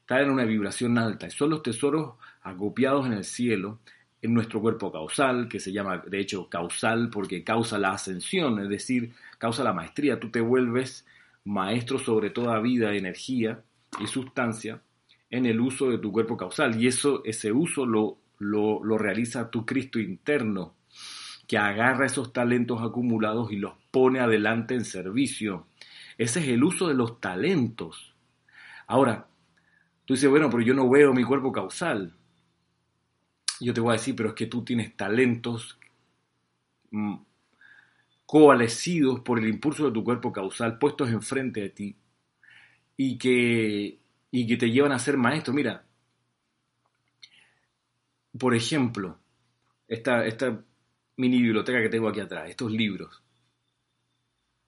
[0.00, 1.26] Están en una vibración alta.
[1.26, 3.80] Y son los tesoros agopiados en el cielo,
[4.20, 8.68] en nuestro cuerpo causal, que se llama de hecho causal porque causa la ascensión, es
[8.68, 10.20] decir, causa la maestría.
[10.20, 11.06] Tú te vuelves
[11.44, 13.62] maestro sobre toda vida, energía
[14.00, 14.82] y sustancia
[15.30, 16.80] en el uso de tu cuerpo causal.
[16.80, 20.74] Y eso, ese uso lo, lo, lo realiza tu Cristo interno,
[21.46, 25.66] que agarra esos talentos acumulados y los pone adelante en servicio.
[26.18, 28.14] Ese es el uso de los talentos.
[28.86, 29.28] Ahora,
[30.04, 32.14] tú dices, bueno, pero yo no veo mi cuerpo causal.
[33.60, 35.78] Yo te voy a decir, pero es que tú tienes talentos
[36.90, 37.16] mm,
[38.26, 41.96] coalescidos por el impulso de tu cuerpo causal, puestos enfrente de ti,
[42.96, 43.98] y que,
[44.30, 45.52] y que te llevan a ser maestro.
[45.54, 45.84] Mira,
[48.38, 49.18] por ejemplo,
[49.88, 50.62] esta, esta
[51.16, 53.22] mini biblioteca que tengo aquí atrás, estos libros,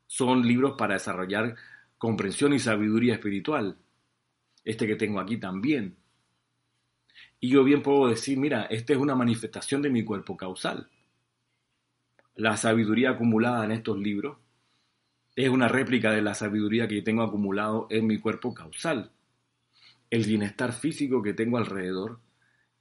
[0.07, 1.55] son libros para desarrollar
[1.99, 3.77] comprensión y sabiduría espiritual.
[4.65, 5.97] Este que tengo aquí también.
[7.41, 10.89] Y yo bien puedo decir, mira, esta es una manifestación de mi cuerpo causal.
[12.35, 14.39] La sabiduría acumulada en estos libros
[15.37, 19.13] es una réplica de la sabiduría que tengo acumulado en mi cuerpo causal.
[20.11, 22.21] El bienestar físico que tengo alrededor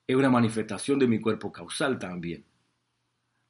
[0.07, 2.45] es una manifestación de mi cuerpo causal también.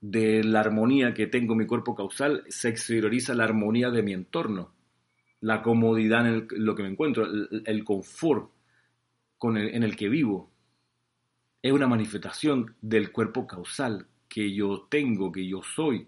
[0.02, 4.14] De la armonía que tengo en mi cuerpo causal se exterioriza la armonía de mi
[4.14, 4.74] entorno,
[5.42, 8.52] la comodidad en lo que me encuentro, el, confort
[9.38, 10.52] con en el que vivo.
[11.62, 16.08] Es una manifestación del cuerpo causal que yo tengo, que yo soy.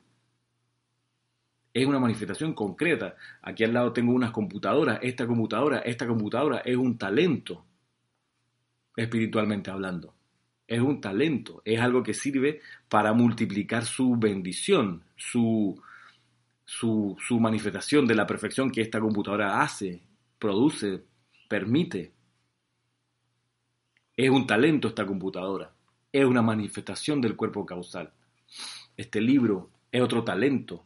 [1.74, 3.16] Es una manifestación concreta.
[3.42, 5.00] Aquí al lado tengo unas computadoras.
[5.02, 7.66] Esta computadora, esta computadora es un talento,
[8.96, 10.14] espiritualmente hablando
[10.70, 15.82] es un talento, es algo que sirve para multiplicar su bendición, su,
[16.64, 20.04] su, su, manifestación de la perfección que esta computadora hace,
[20.38, 21.04] produce,
[21.48, 22.14] permite.
[24.16, 25.74] Es un talento esta computadora,
[26.12, 28.14] es una manifestación del cuerpo causal.
[28.96, 30.86] Este libro es otro talento,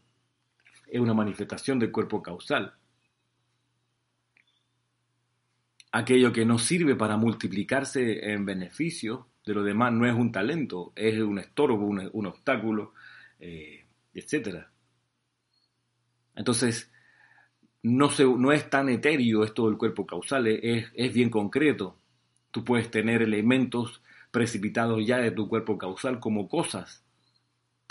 [0.94, 2.72] es una manifestación del cuerpo causal.
[5.92, 10.94] Aquello que no sirve para multiplicarse en beneficio de lo demás no es un talento,
[10.96, 12.94] es un estorbo, un, obstáculo,
[13.40, 14.68] eh, etc.
[16.36, 16.92] Entonces,
[17.82, 21.98] no, se, no es tan etéreo esto del cuerpo causal, es, es bien concreto.
[22.52, 27.04] Tú puedes tener elementos precipitados ya de tu cuerpo causal como cosas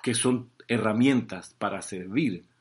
[0.00, 2.51] que son herramientas para servir.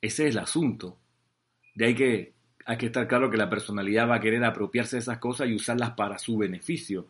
[0.00, 0.98] Ese es el asunto.
[1.74, 2.32] De ahí que
[2.64, 5.54] hay que estar claro que la personalidad va a querer apropiarse de esas cosas y
[5.54, 7.06] usarlas para su beneficio,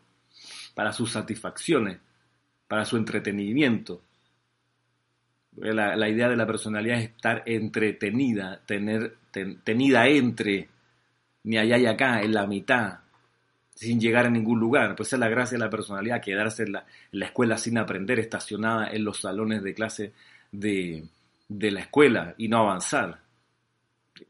[0.74, 1.98] para sus satisfacciones,
[2.68, 4.02] para su entretenimiento.
[5.56, 9.16] La, idea de la personalidad es estar entretenida, tener
[9.64, 10.68] tenida entre,
[11.44, 12.98] ni allá y acá, en la mitad,
[13.74, 14.94] sin llegar a ningún lugar.
[14.94, 18.18] Pues es la gracia de la personalidad, quedarse en la, en la escuela sin aprender,
[18.18, 20.12] estacionada en los salones de clase
[20.52, 21.04] de,
[21.48, 23.20] de la escuela y no avanzar.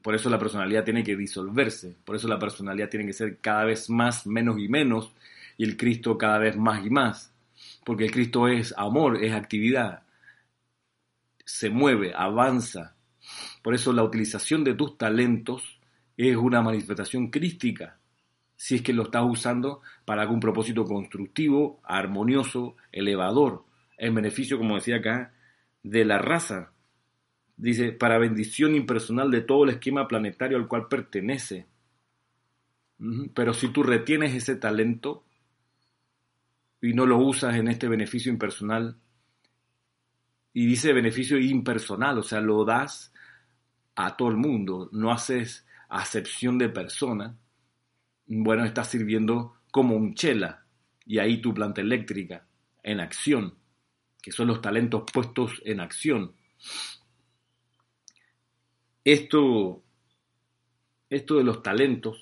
[0.03, 3.65] Por eso la personalidad tiene que disolverse, por eso la personalidad tiene que ser cada
[3.65, 5.13] vez más, menos y menos,
[5.57, 7.33] y el Cristo cada vez más y más,
[7.85, 10.03] porque el Cristo es amor, es actividad,
[11.45, 12.97] se mueve, avanza.
[13.63, 15.79] Por eso la utilización de tus talentos
[16.17, 17.99] es una manifestación crística,
[18.57, 23.65] si es que lo estás usando para algún propósito constructivo, armonioso, elevador,
[23.99, 25.33] en beneficio, como decía acá,
[25.83, 26.73] de la raza,
[27.57, 31.67] dice, para bendición impersonal de todo el esquema planetario al cual pertenece.
[33.35, 35.25] Pero si tú retienes ese talento
[36.81, 38.97] y no lo usas en este beneficio impersonal,
[40.53, 43.13] y dice beneficio impersonal, o sea, lo das
[43.95, 47.37] a todo el mundo, no haces acepción de persona,
[48.27, 50.65] bueno, estás sirviendo como un chela,
[51.05, 52.47] y ahí tu planta eléctrica,
[52.83, 53.55] en acción,
[54.23, 56.33] que son los talentos puestos en acción.
[59.07, 59.85] Esto,
[61.09, 62.19] esto de los talentos,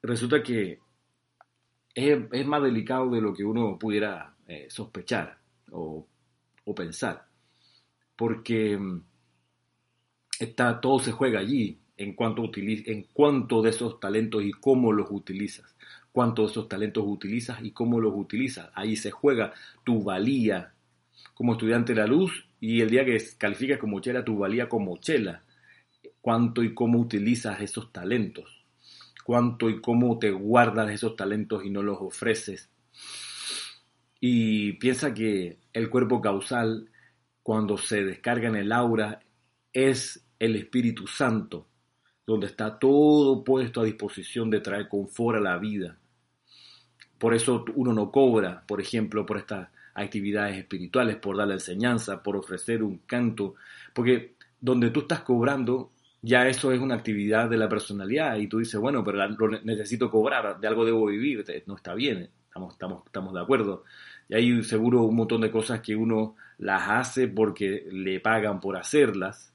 [0.00, 0.78] resulta que
[1.92, 5.40] es, más delicado de lo que uno pudiera eh, sospechar
[5.72, 6.06] o,
[6.76, 7.26] pensar,
[8.14, 9.02] porque mm,
[10.38, 15.10] está, todo se juega allí en cuanto, en cuanto de esos talentos y cómo los
[15.10, 15.74] utilizas,
[16.12, 18.70] cuánto de esos talentos utilizas y cómo los utilizas.
[18.72, 19.52] Ahí se juega
[19.82, 20.74] tu valía
[21.34, 24.96] como estudiante de la luz y el día que calificas como chela, tu valía como
[24.98, 25.42] chela.
[26.20, 28.64] Cuánto y cómo utilizas esos talentos.
[29.24, 32.70] Cuánto y cómo te guardas esos talentos y no los ofreces.
[34.20, 36.90] Y piensa que el cuerpo causal,
[37.42, 39.20] cuando se descarga en el aura,
[39.72, 41.68] es el Espíritu Santo,
[42.26, 45.98] donde está todo puesto a disposición de traer confort a la vida.
[47.18, 49.70] Por eso uno no cobra, por ejemplo, por esta
[50.04, 53.54] actividades espirituales, por dar la enseñanza, por ofrecer un canto,
[53.94, 55.92] porque donde tú estás cobrando,
[56.22, 59.26] ya eso es una actividad de la personalidad y tú dices, bueno, pero
[59.64, 63.84] necesito cobrar, de algo debo vivir, no está bien, estamos, estamos, estamos de acuerdo.
[64.28, 68.76] Y hay seguro un montón de cosas que uno las hace porque le pagan por
[68.76, 69.52] hacerlas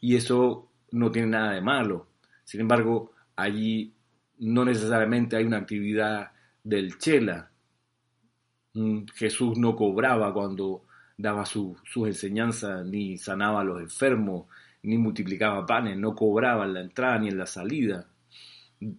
[0.00, 2.08] y eso no tiene nada de malo.
[2.44, 3.94] Sin embargo, allí
[4.38, 7.50] no necesariamente hay una actividad del chela.
[8.74, 10.84] Mm, Jesús no cobraba cuando
[11.16, 14.46] daba sus enseñanzas, ni sanaba a los enfermos,
[14.82, 18.08] ni multiplicaba panes, no cobraba en la entrada ni en la salida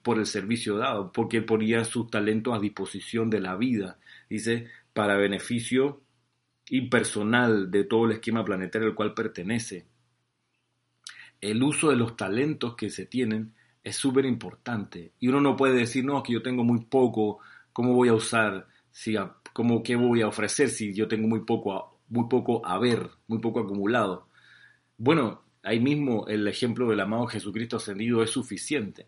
[0.02, 4.00] por el servicio dado, porque ponía sus talentos a disposición de la vida,
[4.30, 6.02] dice, para beneficio
[6.70, 9.86] impersonal de todo el esquema planetario al cual pertenece.
[11.42, 13.54] El uso de los talentos que se tienen
[13.84, 15.12] es súper importante.
[15.20, 17.40] Y uno no puede decir, no, que yo tengo muy poco,
[17.72, 18.68] ¿cómo voy a usar?
[18.90, 19.16] Si,
[19.56, 23.40] ¿cómo, ¿Qué voy a ofrecer si yo tengo muy poco, muy poco a ver, muy
[23.40, 24.28] poco acumulado?
[24.98, 29.08] Bueno, ahí mismo el ejemplo del amado Jesucristo ascendido es suficiente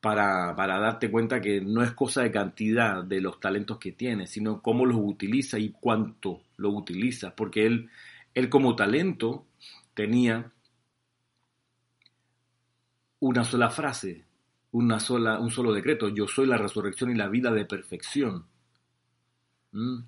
[0.00, 4.28] para, para darte cuenta que no es cosa de cantidad de los talentos que tiene,
[4.28, 7.90] sino cómo los utiliza y cuánto los utiliza, porque él,
[8.34, 9.46] él como talento
[9.94, 10.52] tenía
[13.18, 14.26] una sola frase,
[14.70, 16.08] una sola, un solo decreto.
[16.08, 18.46] Yo soy la resurrección y la vida de perfección.
[19.76, 20.04] ¿Mm?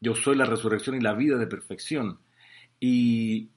[0.00, 2.18] Yo soy la resurrección y la vida de perfección.
[2.80, 3.50] Y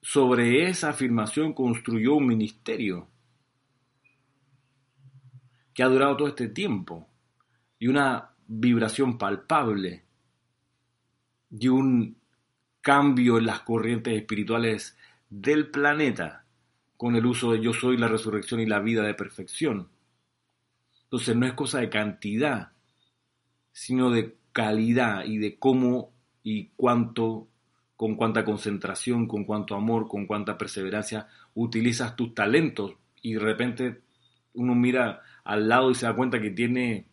[0.00, 3.06] sobre esa afirmación construyó un ministerio
[5.74, 7.06] que ha durado todo este tiempo
[7.78, 10.04] y una vibración palpable
[11.50, 12.16] y un
[12.80, 14.96] cambio en las corrientes espirituales
[15.28, 16.46] del planeta
[16.96, 19.90] con el uso de yo soy la resurrección y la vida de perfección.
[21.02, 22.72] Entonces no es cosa de cantidad,
[23.72, 27.46] sino de calidad y de cómo y cuánto,
[27.94, 32.94] con cuánta concentración, con cuánto amor, con cuánta perseverancia utilizas tus talentos.
[33.20, 34.00] Y de repente
[34.54, 37.04] uno mira al lado y se da cuenta que tiene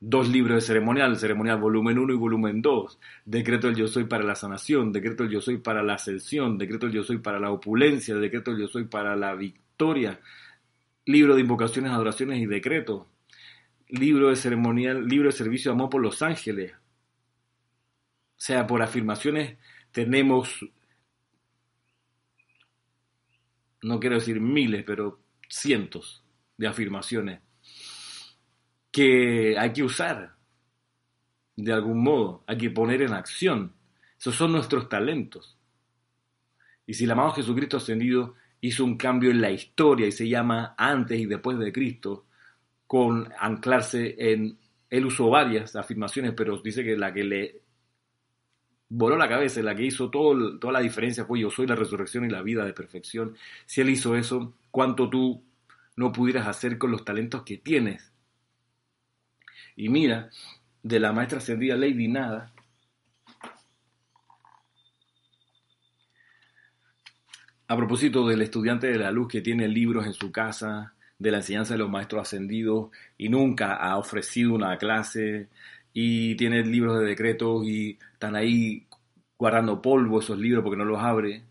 [0.00, 4.24] dos libros de ceremonial, ceremonial volumen 1 y volumen 2, decreto del yo soy para
[4.24, 7.52] la sanación, decreto del yo soy para la ascensión, decreto del yo soy para la
[7.52, 10.18] opulencia, decreto del yo soy para la victoria,
[11.06, 13.06] libro de invocaciones, adoraciones y decretos,
[13.98, 16.72] libro de ceremonial, libro de servicio de amor por los ángeles.
[16.72, 19.56] O sea, por afirmaciones
[19.92, 20.66] tenemos,
[23.82, 26.24] no quiero decir miles, pero cientos
[26.56, 27.40] de afirmaciones
[28.90, 30.36] que hay que usar
[31.56, 33.72] de algún modo, hay que poner en acción.
[34.18, 35.56] Esos son nuestros talentos.
[36.86, 40.74] Y si el amado Jesucristo ascendido hizo un cambio en la historia y se llama
[40.76, 42.26] antes y después de Cristo,
[42.86, 44.58] con anclarse en,
[44.90, 47.60] él usó varias afirmaciones, pero dice que la que le
[48.88, 52.24] voló la cabeza, la que hizo todo, toda la diferencia fue yo soy la resurrección
[52.24, 53.36] y la vida de perfección.
[53.66, 55.42] Si él hizo eso, ¿cuánto tú
[55.96, 58.12] no pudieras hacer con los talentos que tienes?
[59.76, 60.30] Y mira,
[60.82, 62.52] de la maestra ascendida Lady Nada,
[67.66, 71.38] a propósito del estudiante de la luz que tiene libros en su casa, de la
[71.38, 75.48] enseñanza de los maestros ascendidos y nunca ha ofrecido una clase
[75.92, 78.86] y tiene libros de decretos y están ahí
[79.38, 81.44] guardando polvo esos libros porque no los abre.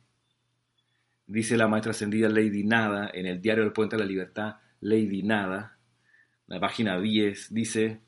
[1.28, 5.24] Dice la maestra ascendida Lady Nada en el diario del Puente de la Libertad, Lady
[5.24, 5.78] Nada,
[6.48, 8.02] la página 10, dice,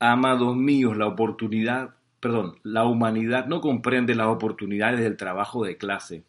[0.00, 6.24] Amados míos, la oportunidad, perdón, la humanidad no comprende las oportunidades del trabajo de clase.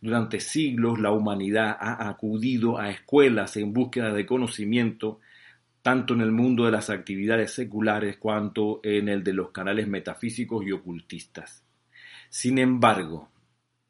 [0.00, 5.20] Durante siglos la humanidad ha acudido a escuelas en búsqueda de conocimiento,
[5.82, 10.64] tanto en el mundo de las actividades seculares cuanto en el de los canales metafísicos
[10.66, 11.64] y ocultistas.
[12.28, 13.28] Sin embargo,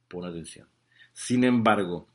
[0.08, 0.68] pon atención,
[1.12, 2.06] sin embargo,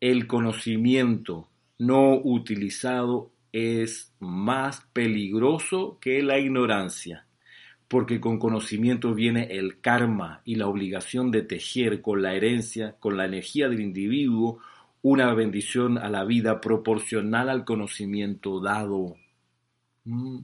[0.00, 7.26] el conocimiento no utilizado es más peligroso que la ignorancia,
[7.92, 13.18] porque con conocimiento viene el karma y la obligación de tejer con la herencia, con
[13.18, 14.60] la energía del individuo,
[15.02, 19.16] una bendición a la vida proporcional al conocimiento dado.
[20.06, 20.38] Mm.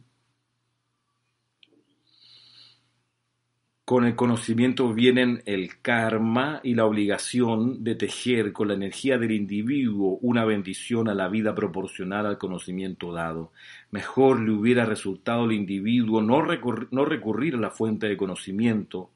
[3.88, 9.32] Con el conocimiento vienen el karma y la obligación de tejer con la energía del
[9.32, 13.50] individuo una bendición a la vida proporcional al conocimiento dado.
[13.90, 19.10] Mejor le hubiera resultado al individuo no, recurrir a la fuente de conocimiento,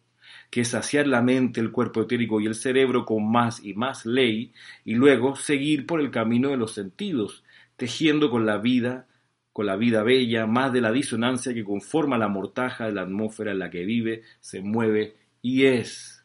[0.49, 4.55] que saciar la mente, el cuerpo etérico y el cerebro con más y más ley,
[4.87, 7.45] y luego seguir por el camino de los sentidos,
[7.77, 9.07] tejiendo con la vida
[9.53, 13.53] con la vida bella, más de la disonancia que conforma la mortaja de la atmósfera
[13.53, 16.25] en la que vive, se mueve y es.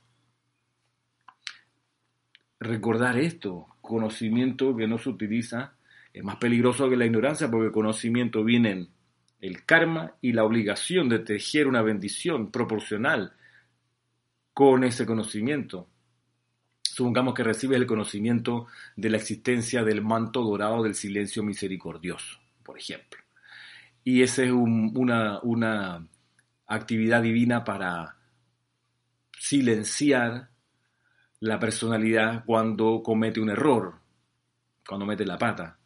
[2.59, 5.73] Recordar esto, conocimiento que no se utiliza,
[6.13, 8.87] es más peligroso que la ignorancia porque el conocimiento viene
[9.39, 13.33] el karma y la obligación de tejer una bendición proporcional
[14.53, 15.87] con ese conocimiento.
[16.81, 18.65] Supongamos que recibes el conocimiento
[18.95, 23.19] de la existencia del manto dorado del silencio misericordioso, por ejemplo.
[24.03, 26.05] Y esa es una, una
[26.67, 28.17] actividad divina para
[29.39, 30.49] silenciar
[31.39, 33.95] la personalidad cuando comete un error,
[34.85, 35.79] cuando mete la pata.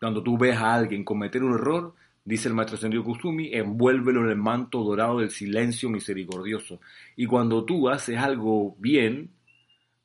[0.00, 4.30] Cuando tú ves a alguien cometer un error, dice el maestro Sendio Kusumi, envuélvelo en
[4.30, 6.80] el manto dorado del silencio misericordioso.
[7.16, 9.30] Y cuando tú haces algo bien,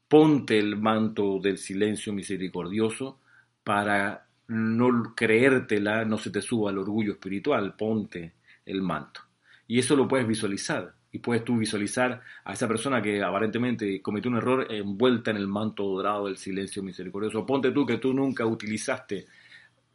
[0.07, 3.19] ponte el manto del silencio misericordioso
[3.63, 8.33] para no creértela, no se te suba el orgullo espiritual, ponte
[8.65, 9.21] el manto.
[9.67, 10.93] Y eso lo puedes visualizar.
[11.11, 15.47] Y puedes tú visualizar a esa persona que aparentemente cometió un error envuelta en el
[15.47, 17.45] manto dorado del silencio misericordioso.
[17.45, 19.25] Ponte tú que tú nunca utilizaste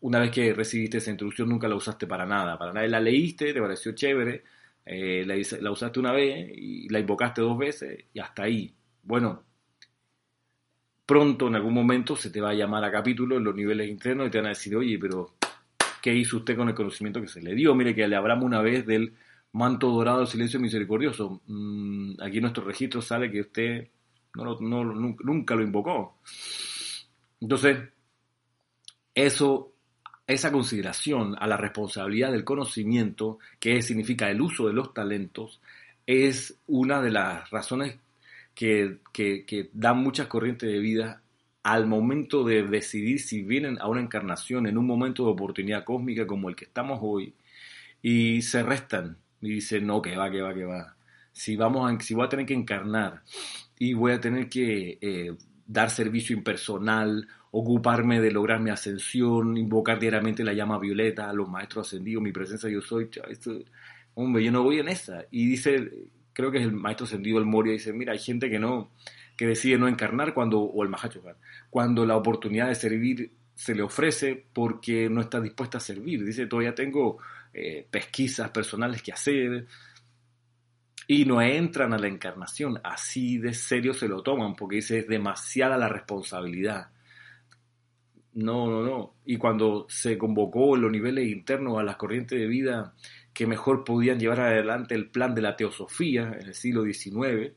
[0.02, 3.52] una vez que recibiste esa instrucción nunca la usaste para nada, para nada la leíste,
[3.52, 4.42] te pareció chévere,
[4.84, 8.74] eh, la, usaste una vez y la invocaste dos veces y hasta ahí.
[9.02, 9.44] Bueno,
[11.12, 14.28] pronto en algún momento se te va a llamar a capítulo en los niveles internos
[14.28, 15.34] y te van a decir, oye, pero
[16.00, 17.74] ¿qué hizo usted con el conocimiento que se le dio?
[17.74, 19.12] Mire que le hablamos una vez del
[19.52, 21.42] manto dorado del silencio misericordioso.
[21.48, 23.88] Mm, aquí en nuestro registro sale que usted
[24.36, 26.16] no, nunca lo invocó.
[27.42, 27.76] Entonces,
[29.14, 29.74] eso
[30.26, 35.60] esa consideración a la responsabilidad del conocimiento, que significa el uso de los talentos,
[36.06, 37.98] es una de las razones
[38.54, 41.22] que, que, dan muchas corrientes de vida
[41.62, 46.26] al momento de decidir si vienen a una encarnación en un momento de oportunidad cósmica
[46.26, 47.34] como el que estamos hoy
[48.02, 50.96] y se restan y dicen, no, que va, que va, que va.
[51.32, 53.22] Si, vamos a, si voy a tener que encarnar
[53.78, 55.32] y voy a tener que eh,
[55.66, 61.86] dar servicio impersonal ocuparme de lograr mi ascensión, invocar diariamente la llama violeta, los maestros
[61.86, 63.58] ascendidos, mi presencia yo soy, esto,
[64.14, 65.26] hombre, yo no voy en esa.
[65.30, 65.90] Y dice,
[66.32, 68.90] creo que es el maestro ascendido, el Moria, dice, mira, hay gente que no,
[69.36, 71.22] que decide no encarnar cuando, o el Mahacho,
[71.70, 76.24] cuando la oportunidad de servir se le ofrece porque no está dispuesta a servir.
[76.24, 77.18] Dice, todavía tengo
[77.52, 79.66] eh, pesquisas personales que hacer,
[81.06, 82.80] y no entran a la encarnación.
[82.82, 86.90] Así de serio se lo toman porque dice es demasiada la responsabilidad.
[88.34, 89.14] No, no, no.
[89.26, 92.94] Y cuando se convocó en los niveles internos a las corrientes de vida
[93.32, 97.52] que mejor podían llevar adelante el plan de la teosofía en el siglo XIX,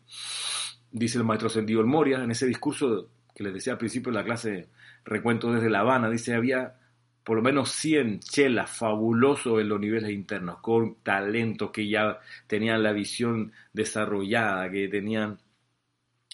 [0.92, 4.18] dice el maestro Ascendido El Moria, en ese discurso que les decía al principio de
[4.18, 4.70] la clase
[5.04, 6.76] Recuento desde La Habana, dice, había
[7.24, 12.84] por lo menos 100 chelas fabulosos en los niveles internos, con talentos que ya tenían
[12.84, 15.40] la visión desarrollada, que tenían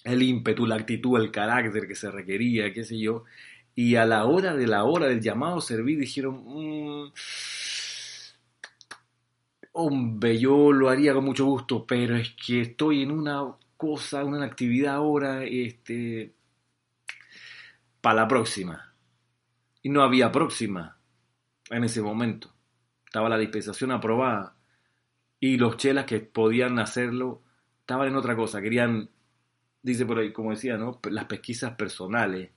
[0.03, 3.23] el ímpetu, la actitud, el carácter que se requería, qué sé yo,
[3.73, 7.13] y a la hora de la hora del llamado servir dijeron, mm,
[9.74, 13.43] hombre, yo lo haría con mucho gusto, pero es que estoy en una
[13.78, 16.34] cosa, una actividad ahora, este,
[18.01, 18.93] para la próxima.
[19.82, 20.97] Y no había próxima
[21.69, 22.53] en ese momento.
[23.05, 24.55] Estaba la dispensación aprobada.
[25.39, 27.41] Y los chelas que podían hacerlo
[27.80, 28.61] estaban en otra cosa.
[28.61, 29.09] Querían,
[29.82, 30.99] dice por ahí, como decía, ¿no?
[31.09, 32.51] Las pesquisas personales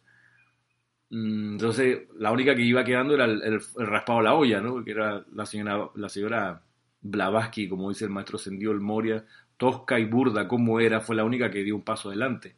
[1.14, 4.82] Mm, entonces, la única que iba quedando era el, raspado a la olla, ¿no?
[4.84, 6.62] Que era la señora, la señora
[7.04, 9.24] Blavatsky, como dice el maestro Sendió el Moria,
[9.56, 12.56] tosca y burda como era, fue la única que dio un paso adelante.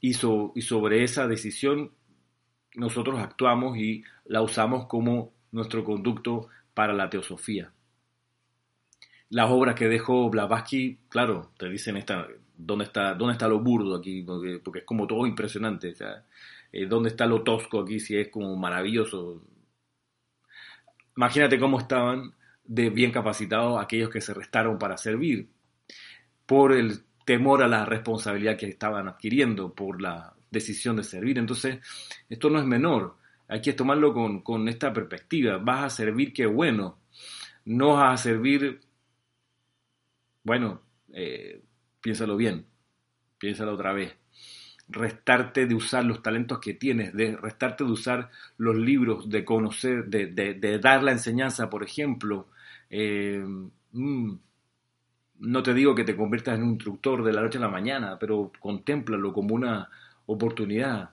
[0.00, 1.92] Y, sobre esa decisión
[2.74, 7.72] nosotros actuamos y la usamos como nuestro conducto para la teosofía.
[9.30, 13.96] Las obras que dejó Blavatsky, claro, te dicen esta, ¿dónde está, dónde está lo burdo
[13.96, 14.22] aquí?
[14.22, 15.94] Porque, es como todo impresionante.
[16.72, 19.42] Eh, ¿Dónde está lo tosco aquí si es como maravilloso?
[21.16, 22.34] Imagínate cómo estaban
[22.66, 25.48] de bien capacitados aquellos que se restaron para servir,
[26.46, 31.38] por el temor a la responsabilidad que estaban adquiriendo, por la decisión de servir.
[31.38, 31.78] Entonces,
[32.28, 33.16] esto no es menor,
[33.48, 34.12] hay que tomarlo
[34.42, 35.58] con, esta perspectiva.
[35.58, 36.98] Vas a servir, qué bueno.
[37.64, 38.80] No vas a servir,
[40.44, 41.62] bueno, eh,
[42.00, 42.66] piénsalo bien,
[43.38, 44.16] piénsalo otra vez
[44.88, 50.06] restarte de usar los talentos que tienes, de restarte de usar los libros, de conocer,
[50.06, 52.48] de, dar la enseñanza, por ejemplo.
[52.90, 53.44] Eh,
[53.92, 54.32] mm,
[55.38, 58.18] no te digo que te conviertas en un instructor de la noche a la mañana,
[58.18, 59.90] pero contémplalo como una
[60.26, 61.10] oportunidad.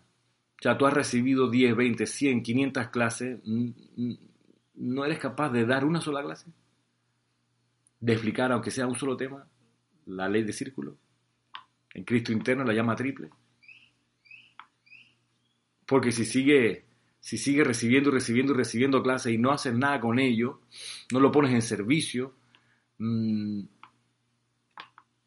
[0.59, 4.13] O sea, tú has recibido 10, 20, 100, 500 clases, mm, mm,
[4.75, 6.51] ¿No eres capaz de dar una sola clase?
[7.99, 9.47] ¿De explicar, aunque sea un solo tema,
[10.07, 10.97] la ley de círculo?
[11.93, 13.29] En Cristo interno la llama triple.
[15.85, 16.85] Porque si sigue,
[17.23, 20.59] si sigue recibiendo, recibiendo, recibiendo clases y no haces nada con ello,
[21.09, 22.33] no lo pones en servicio,
[22.97, 23.61] mmm,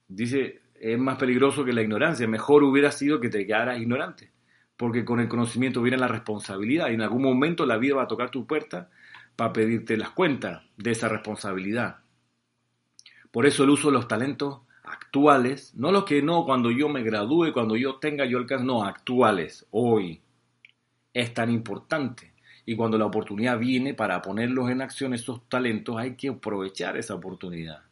[0.07, 2.29] dice, es más peligroso que la ignorancia.
[2.29, 4.31] Mejor hubiera sido que te quedaras ignorante,
[4.77, 8.09] porque con el conocimiento viene la responsabilidad y en algún momento la vida va a
[8.09, 8.91] tocar tu puerta
[9.35, 12.01] para pedirte las cuentas de esa responsabilidad.
[13.31, 17.03] Por eso el uso de los talentos actuales, no los que no cuando yo me
[17.03, 20.21] gradúe, cuando yo tenga yo alcance, no, actuales, hoy,
[21.17, 22.35] es tan importante.
[22.67, 27.15] Y cuando la oportunidad viene para ponerlos en acción, esos talentos, hay que aprovechar esa
[27.15, 27.83] oportunidad.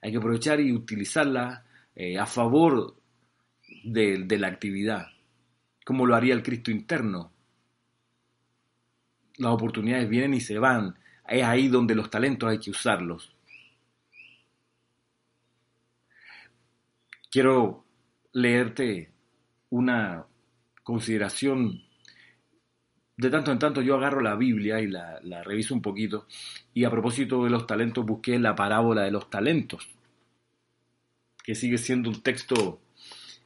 [0.00, 2.96] Hay que aprovechar y utilizarla eh, a favor
[3.84, 5.08] de, de la actividad,
[5.84, 7.30] como lo haría el Cristo interno.
[9.36, 10.96] Las oportunidades vienen y se van.
[11.28, 13.34] Es ahí donde los talentos hay que usarlos.
[17.30, 17.84] Quiero
[18.32, 19.12] leerte
[19.68, 20.26] una
[20.82, 21.91] consideración.
[23.16, 26.26] De tanto en tanto yo agarro la Biblia y la, reviso un poquito.
[26.72, 29.88] Y a propósito de los talentos busqué la parábola de los talentos,
[31.44, 32.80] que sigue siendo un texto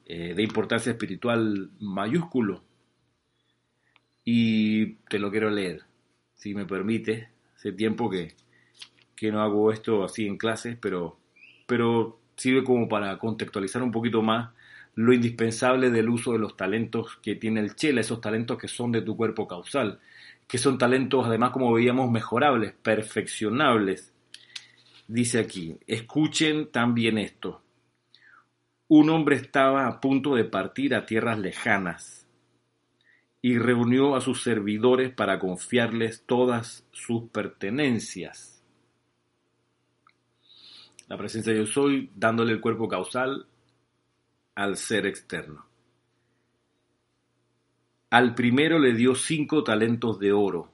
[0.06, 2.62] eh, de importancia espiritual mayúsculo.
[4.24, 5.82] Y te lo quiero leer,
[6.34, 7.30] si me permite.
[7.56, 8.34] Hace tiempo que,
[9.16, 11.18] que no hago esto así en clases, pero,
[11.66, 14.50] pero sirve como para contextualizar un poquito más
[14.96, 18.92] lo indispensable del uso de los talentos que tiene el chela, esos talentos que son
[18.92, 20.00] de tu cuerpo causal,
[20.48, 24.12] que son talentos además como veíamos mejorables, perfeccionables.
[25.06, 27.62] Dice aquí, escuchen también esto.
[28.88, 32.26] Un hombre estaba a punto de partir a tierras lejanas
[33.40, 38.56] y reunió a sus servidores para confiarles todas sus pertenencias
[41.08, 43.46] la presencia de yo soy, dándole el cuerpo causal
[44.56, 45.66] al ser externo.
[48.08, 50.72] Al primero le dio cinco talentos de oro,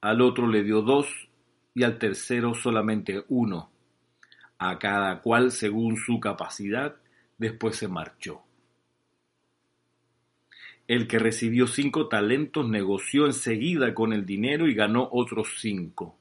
[0.00, 1.06] al otro le dio dos
[1.72, 3.70] y al tercero solamente uno,
[4.58, 6.96] a cada cual según su capacidad,
[7.38, 8.42] después se marchó.
[10.88, 16.18] El que recibió cinco talentos negoció enseguida con el dinero y ganó otros cinco.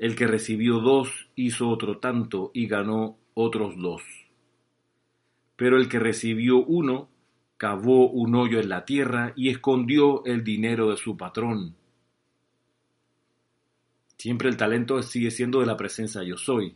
[0.00, 4.02] El que recibió dos hizo otro tanto y ganó otros dos.
[5.60, 7.10] Pero el que recibió uno
[7.58, 11.76] cavó un hoyo en la tierra y escondió el dinero de su patrón.
[14.16, 16.74] Siempre el talento sigue siendo de la presencia yo soy.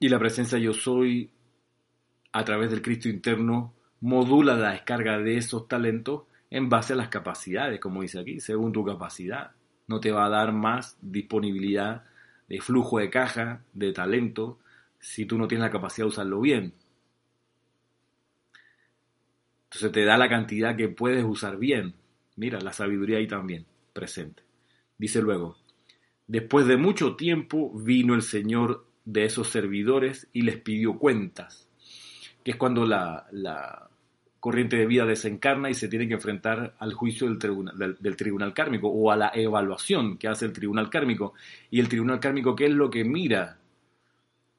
[0.00, 1.30] Y la presencia yo soy,
[2.32, 3.72] a través del Cristo interno,
[4.02, 8.70] modula la descarga de esos talentos en base a las capacidades, como dice aquí, según
[8.70, 9.52] tu capacidad.
[9.86, 12.04] No te va a dar más disponibilidad
[12.48, 14.58] de flujo de caja, de talento,
[14.98, 16.74] si tú no tienes la capacidad de usarlo bien.
[19.64, 21.94] Entonces te da la cantidad que puedes usar bien.
[22.36, 24.42] Mira, la sabiduría ahí también, presente.
[24.98, 25.58] Dice luego,
[26.26, 31.68] después de mucho tiempo vino el Señor de esos servidores y les pidió cuentas,
[32.42, 33.85] que es cuando la, la
[34.46, 38.86] corriente de vida desencarna y se tiene que enfrentar al juicio del tribunal, del, kármico
[38.86, 41.34] o a la evaluación que hace el tribunal kármico.
[41.68, 43.58] Y el tribunal kármico, ¿qué es lo que mira?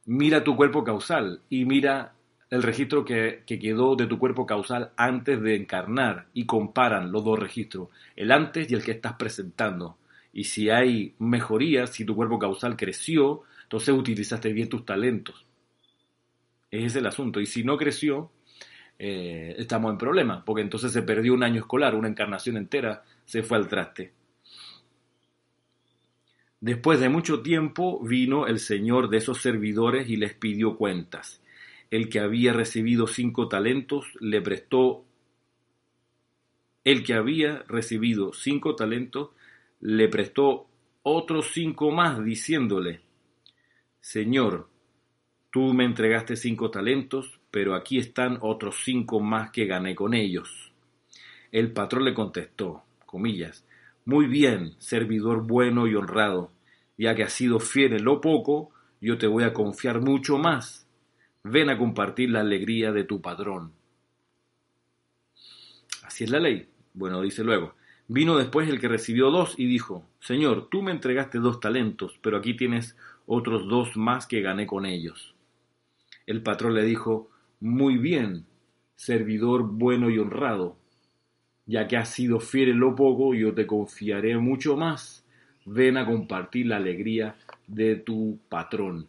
[0.07, 2.15] Mira tu cuerpo causal y mira
[2.49, 7.23] el registro que, que, quedó de tu cuerpo causal antes de encarnar y comparan los
[7.23, 9.99] dos registros, el antes y el que estás presentando.
[10.33, 15.45] Y si hay mejorías, si tu cuerpo causal creció, entonces utilizaste bien tus talentos.
[16.69, 17.39] Ese es el asunto.
[17.39, 18.31] Y si no creció,
[18.99, 23.43] eh, estamos en problemas, porque entonces se perdió un año escolar, una encarnación entera se
[23.43, 24.13] fue al traste.
[26.59, 31.41] Después de mucho tiempo vino el Señor de esos servidores y les pidió cuentas.
[31.91, 35.05] El que había recibido cinco talentos le prestó
[36.83, 39.31] el que había recibido cinco talentos
[39.81, 40.67] le prestó
[41.03, 43.01] otros cinco más, diciéndole,
[43.99, 44.69] Señor,
[45.51, 50.71] tú me entregaste cinco talentos, pero aquí están otros cinco más que gané con ellos.
[51.51, 53.65] El patrón le contestó, comillas,
[54.05, 56.51] Muy bien, servidor bueno y honrado,
[56.99, 58.69] ya que has sido fiel en lo poco,
[59.01, 60.87] yo te voy a confiar mucho más.
[61.43, 63.71] Ven a compartir la alegría de tu patrón.
[66.03, 66.69] Así es la ley.
[66.93, 67.73] Bueno, dice luego.
[68.07, 72.37] Vino después el que recibió dos y dijo, Señor, tú me entregaste dos talentos, pero
[72.37, 72.95] aquí tienes
[73.25, 75.33] otros dos más que gané con ellos.
[76.27, 78.45] El patrón le dijo, muy bien,
[78.95, 80.77] servidor bueno y honrado.
[81.65, 85.25] Ya que has sido fiel en lo poco, yo te confiaré mucho más.
[85.65, 87.35] Ven a compartir la alegría
[87.67, 89.07] de tu patrón.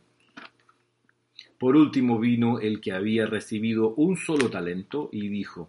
[1.59, 5.69] Por último vino el que había recibido un solo talento y dijo,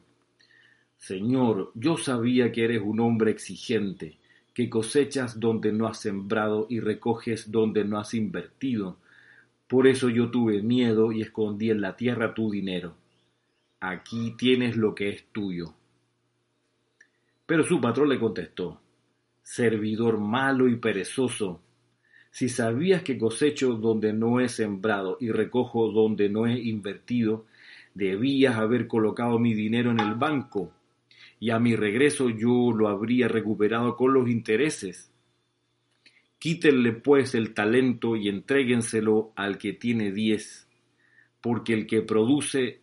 [0.98, 4.18] Señor, yo sabía que eres un hombre exigente,
[4.54, 8.98] que cosechas donde no has sembrado y recoges donde no has invertido.
[9.70, 12.96] Por eso yo tuve miedo y escondí en la tierra tu dinero.
[13.80, 15.76] Aquí tienes lo que es tuyo.
[17.46, 18.82] Pero su patrón le contestó,
[19.44, 21.62] Servidor malo y perezoso,
[22.32, 27.46] si sabías que cosecho donde no he sembrado y recojo donde no he invertido,
[27.94, 30.72] debías haber colocado mi dinero en el banco,
[31.40, 35.12] y a mi regreso yo lo habría recuperado con los intereses.
[36.40, 40.68] Quítenle pues el talento y entréguenselo al que tiene diez,
[41.42, 42.82] porque el que produce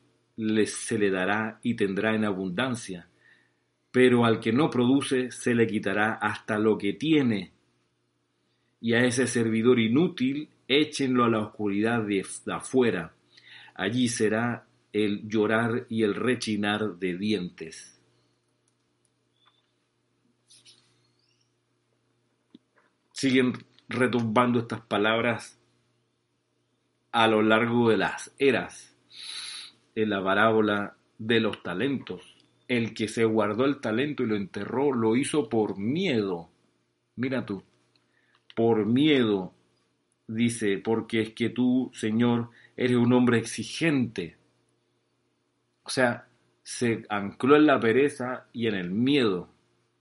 [0.66, 3.08] se le dará y tendrá en abundancia,
[3.90, 7.56] pero al que no produce se le quitará hasta lo que tiene
[8.80, 13.14] y a ese servidor inútil échenlo a la oscuridad de afuera.
[13.74, 17.95] Allí será el llorar y el rechinar de dientes.
[23.16, 23.54] Siguen
[23.88, 25.58] retumbando estas palabras
[27.12, 28.94] a lo largo de las eras
[29.94, 32.36] en la parábola de los talentos.
[32.68, 36.50] El que se guardó el talento y lo enterró lo hizo por miedo.
[37.14, 37.62] Mira tú,
[38.54, 39.54] por miedo,
[40.26, 44.36] dice, porque es que tú, Señor, eres un hombre exigente.
[45.84, 46.28] O sea,
[46.62, 49.55] se ancló en la pereza y en el miedo.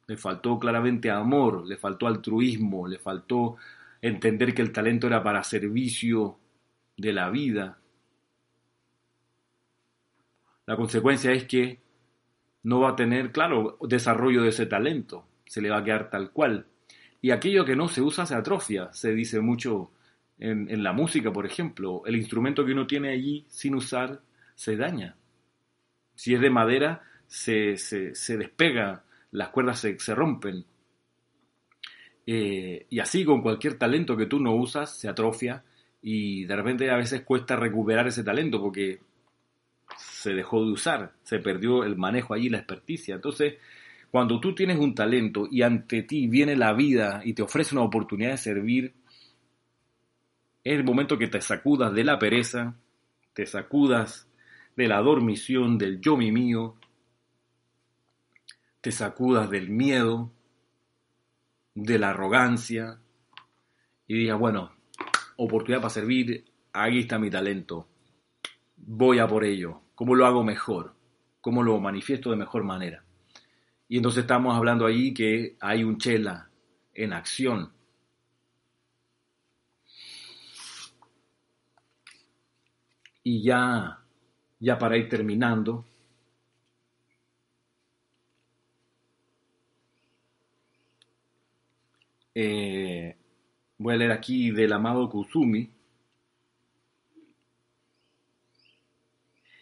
[0.08, 3.56] Le faltó claramente amor, le faltó altruismo, le faltó
[4.02, 6.38] entender que el talento era para servicio
[6.98, 7.80] de la vida.
[10.68, 11.80] La consecuencia es que
[12.64, 16.32] no va a tener, claro, desarrollo de ese talento, se le va a quedar tal
[16.32, 16.66] cual.
[17.22, 19.92] Y aquello que no se usa se atrofia, se dice mucho
[20.38, 22.04] en, la música, por ejemplo.
[22.06, 24.22] El instrumento que uno tiene allí sin usar
[24.56, 25.16] se daña.
[26.14, 29.04] Si es de madera, se, se, despega,
[29.36, 30.66] las cuerdas se, se rompen.
[32.26, 35.64] Eh, y así con cualquier talento que tú no usas, se atrofia
[36.02, 39.00] y de repente a veces cuesta recuperar ese talento porque
[39.98, 43.16] se dejó de usar, se perdió el manejo allí, la experticia.
[43.16, 43.56] Entonces,
[44.10, 47.84] cuando tú tienes un talento y ante ti viene la vida y te ofrece una
[47.84, 48.94] oportunidad de servir,
[50.64, 52.76] es el momento que te sacudas de la pereza,
[53.34, 54.28] te sacudas
[54.76, 56.76] de la dormición, del yo mi mío,
[58.86, 60.32] te sacudas del miedo,
[61.74, 63.00] de la arrogancia
[64.06, 64.76] y digas, bueno,
[65.38, 67.88] oportunidad para servir, ahí está mi talento,
[68.78, 70.94] voy a por ello, ¿cómo lo hago mejor?
[71.42, 73.04] ¿Cómo lo manifiesto de mejor manera?
[73.88, 76.52] Y entonces estamos hablando ahí que hay un chela
[76.94, 77.72] en acción.
[83.24, 84.04] Y ya,
[84.60, 85.88] ya para ir terminando,
[92.36, 93.16] eh,
[93.80, 95.72] voy a leer aquí del amado Kusumi.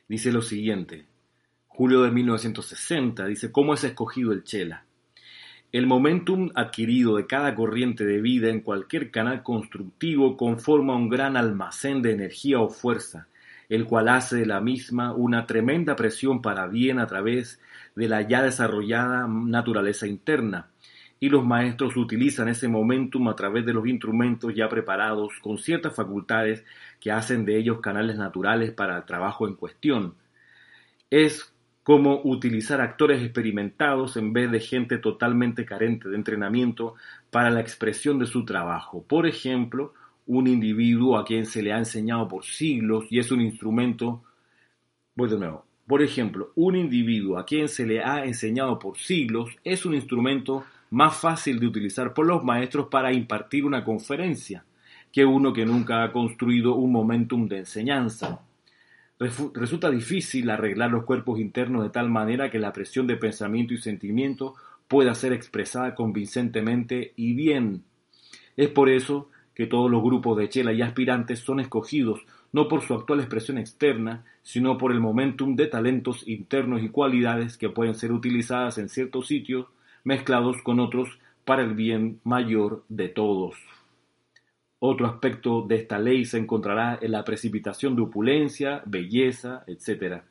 [0.10, 1.14] Dice lo siguiente
[1.74, 4.86] julio de 1960, dice, ¿cómo es escogido el Chela?
[5.72, 11.36] El momentum adquirido de cada corriente de vida en cualquier canal constructivo conforma un gran
[11.36, 13.28] almacén de energía o fuerza,
[13.70, 17.60] el cual hace de la misma una tremenda presión para bien a través
[17.96, 20.70] de la ya desarrollada naturaleza interna,
[21.24, 25.96] y los maestros utilizan ese momentum a través de los instrumentos ya preparados con ciertas
[25.96, 26.66] facultades
[27.00, 30.16] que hacen de ellos canales naturales para el trabajo en cuestión.
[31.10, 36.96] Es como utilizar actores experimentados en vez de gente totalmente carente de entrenamiento
[37.32, 39.06] para la expresión de su trabajo.
[39.08, 39.94] Por ejemplo,
[40.28, 44.26] un individuo a quien se le ha enseñado por siglos y es un instrumento,
[45.16, 49.52] voy de nuevo, por ejemplo, un individuo a quien se le ha enseñado por siglos
[49.64, 54.64] es un instrumento más fácil de utilizar por los maestros para impartir una conferencia
[55.12, 58.42] que uno que nunca ha construido un momentum de enseñanza.
[59.18, 63.78] Resulta difícil arreglar los cuerpos internos de tal manera que la presión de pensamiento y
[63.78, 64.54] sentimiento
[64.88, 67.84] pueda ser expresada convincentemente y bien.
[68.56, 72.22] Es por eso que todos los grupos de chela y aspirantes son escogidos
[72.52, 77.58] no por su actual expresión externa, sino por el momentum de talentos internos y cualidades
[77.58, 79.66] que pueden ser utilizadas en ciertos sitios
[80.04, 83.56] mezclados con otros para el bien mayor de todos.
[84.80, 90.24] Otro aspecto de esta ley se encontrará en la precipitación de opulencia, belleza, etc.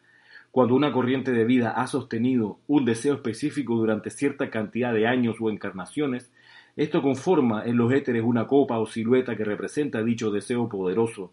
[0.50, 5.36] cuando una corriente de vida ha sostenido un deseo específico durante cierta cantidad de años
[5.40, 6.30] o encarnaciones,
[6.76, 11.32] esto conforma en los éteres una copa o silueta que representa dicho deseo poderoso,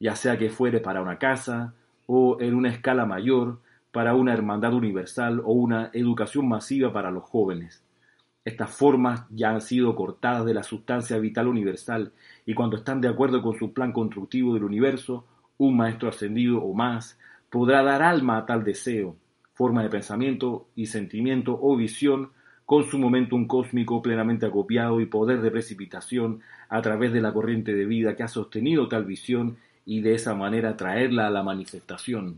[0.00, 1.74] ya sea que fuere para una casa
[2.06, 3.60] o en una escala mayor,
[3.92, 7.82] para una hermandad universal o una educación masiva para los jóvenes.
[8.44, 12.12] Estas formas ya han sido cortadas de la sustancia vital universal
[12.46, 15.24] y cuando están de acuerdo con su plan constructivo del universo,
[15.58, 17.18] un maestro ascendido o más
[17.50, 19.16] podrá dar alma a tal deseo,
[19.54, 22.30] forma de pensamiento y sentimiento o visión
[22.64, 27.74] con su momentum cósmico plenamente acopiado y poder de precipitación a través de la corriente
[27.74, 32.36] de vida que ha sostenido tal visión y de esa manera traerla a la manifestación.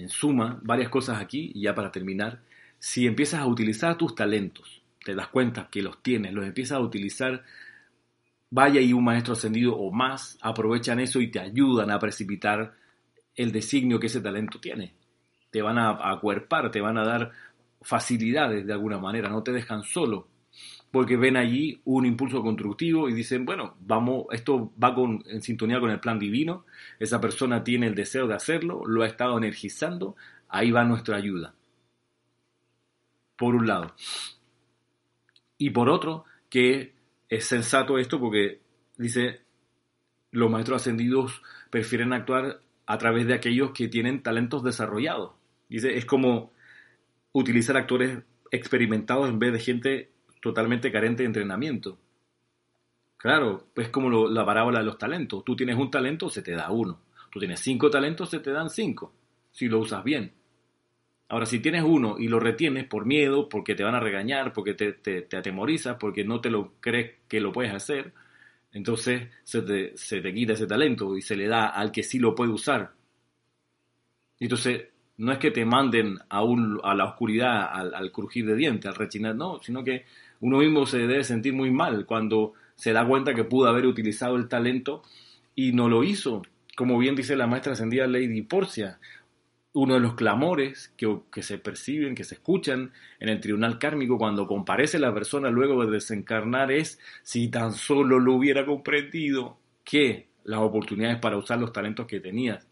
[0.00, 2.40] En suma, varias cosas aquí, y ya para terminar,
[2.78, 6.80] si empiezas a utilizar tus talentos, te das cuenta que los tienes, los empiezas a
[6.80, 7.44] utilizar,
[8.48, 12.74] vaya y un maestro ascendido o más aprovechan eso y te ayudan a precipitar
[13.36, 14.94] el designio que ese talento tiene.
[15.50, 17.32] Te van a acuerpar, te van a dar
[17.82, 20.28] facilidades de alguna manera, no te dejan solo,
[20.90, 25.78] porque ven allí un impulso constructivo y dicen, bueno, vamos, esto va con, en sintonía
[25.78, 26.64] con el plan divino,
[26.98, 30.16] esa persona tiene el deseo de hacerlo, lo ha estado energizando,
[30.48, 31.54] ahí va nuestra ayuda
[33.36, 33.94] por un lado.
[35.56, 36.92] Y por otro, que
[37.28, 38.60] es sensato esto porque
[38.98, 39.40] dice,
[40.30, 45.32] los maestros ascendidos prefieren actuar a través de aquellos que tienen talentos desarrollados.
[45.68, 46.52] Dice, es como
[47.32, 48.18] utilizar actores
[48.50, 50.09] experimentados en vez de gente
[50.40, 51.98] totalmente carente de entrenamiento.
[53.16, 55.44] Claro, es como la parábola de los talentos.
[55.44, 57.00] Tú tienes un talento, se te da uno.
[57.30, 59.12] Tú tienes cinco talentos, se te dan cinco,
[59.50, 60.32] si lo usas bien.
[61.28, 64.74] Ahora, si tienes uno y lo retienes por miedo, porque te van a regañar, porque
[64.74, 68.12] te, te, atemorizas, porque no te lo crees que lo puedes hacer,
[68.72, 72.18] entonces se te, se te quita ese talento y se le da al que sí
[72.18, 72.94] lo puede usar.
[74.40, 74.88] Entonces,
[75.18, 78.86] no es que te manden a, un, a la oscuridad, al, al, crujir de dientes,
[78.86, 80.06] al rechinar, no, sino que
[80.40, 84.36] uno mismo se debe sentir muy mal cuando se da cuenta que pudo haber utilizado
[84.36, 85.02] el talento
[85.54, 86.42] y no lo hizo.
[86.76, 88.98] Como bien dice la maestra ascendida Lady Porcia,
[89.72, 94.46] uno de los clamores que, se perciben, que se escuchan en el tribunal kármico cuando
[94.46, 100.60] comparece la persona luego de desencarnar es si tan solo lo hubiera comprendido que las
[100.60, 102.66] oportunidades para usar los talentos que tenías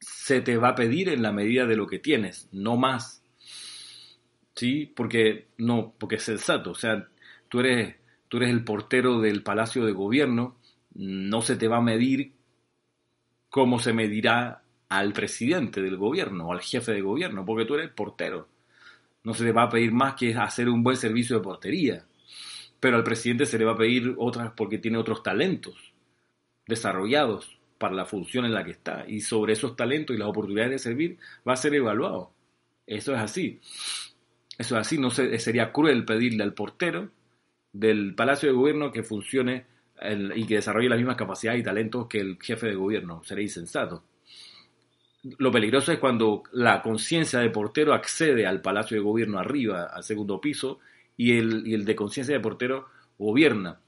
[0.00, 3.21] se te va a pedir en la medida de lo que tienes, no más.
[4.54, 4.92] ¿Sí?
[4.94, 7.08] Porque no, porque es sensato, o sea,
[7.48, 7.96] tú eres
[8.32, 10.56] tú eres el portero del palacio de gobierno,
[10.94, 12.32] no se te va a medir
[13.50, 17.90] cómo se medirá al presidente del gobierno o al jefe de gobierno, porque tú eres
[17.90, 18.48] portero.
[19.22, 22.06] No se le va a pedir más que hacer un buen servicio de portería.
[22.80, 25.92] Pero al presidente se le va a pedir otras porque tiene otros talentos
[26.66, 29.04] desarrollados para la función en la que está.
[29.06, 32.32] Y sobre esos talentos y las oportunidades de servir va a ser evaluado.
[32.86, 33.60] Eso es así.
[34.58, 34.98] Eso es así.
[34.98, 37.10] No sería cruel pedirle al portero
[37.72, 39.66] del Palacio de Gobierno que funcione
[40.34, 43.22] y que desarrolle las mismas capacidades y talentos que el jefe de gobierno.
[43.24, 44.04] Sería insensato
[45.22, 50.02] lo peligroso es cuando la conciencia de portero accede al palacio de gobierno arriba, al
[50.02, 50.80] segundo piso,
[51.16, 52.88] y el, y el de conciencia de portero
[53.18, 53.80] gobierna.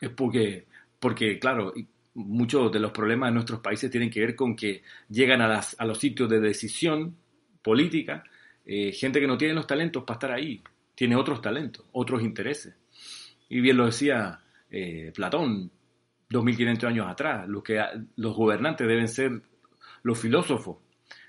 [0.00, 0.66] Es porque,
[0.98, 1.72] porque, claro,
[2.14, 5.76] muchos de los problemas de nuestros países tienen que ver con que llegan a, las,
[5.78, 7.16] a los sitios de decisión
[7.62, 8.24] política
[8.66, 10.62] eh, gente que no tiene los talentos para estar ahí,
[10.94, 12.74] tiene otros talentos, otros intereses.
[13.48, 14.40] Y bien lo decía
[14.70, 15.70] eh, Platón,
[16.30, 17.80] 2500 años atrás, los, que,
[18.16, 19.42] los gobernantes deben ser
[20.02, 20.78] los filósofos,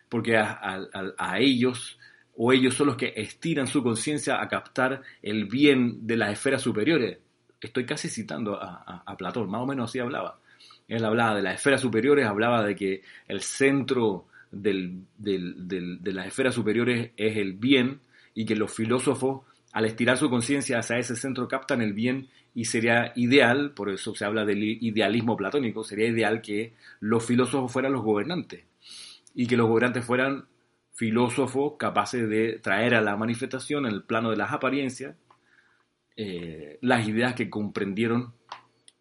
[0.09, 1.99] porque a, ellos
[2.38, 6.61] o ellos son los que estiran su conciencia a captar el bien de las esferas
[6.61, 7.19] superiores.
[7.61, 10.39] Estoy casi citando a, Platón, más o menos así hablaba.
[10.88, 14.27] Él hablaba de las esferas superiores, hablaba de que el centro
[14.61, 17.99] de las esferas superiores es el bien
[18.33, 19.41] y que los filósofos,
[19.71, 24.15] al estirar su conciencia hacia ese centro, captan el bien y sería ideal, por eso
[24.15, 28.63] se habla del idealismo platónico, sería ideal que los filósofos fueran los gobernantes
[29.33, 30.45] y que los gobernantes fueran
[30.93, 35.15] filósofos capaces de traer a la manifestación en el plano de las apariencias
[36.17, 38.33] eh, las ideas que comprendieron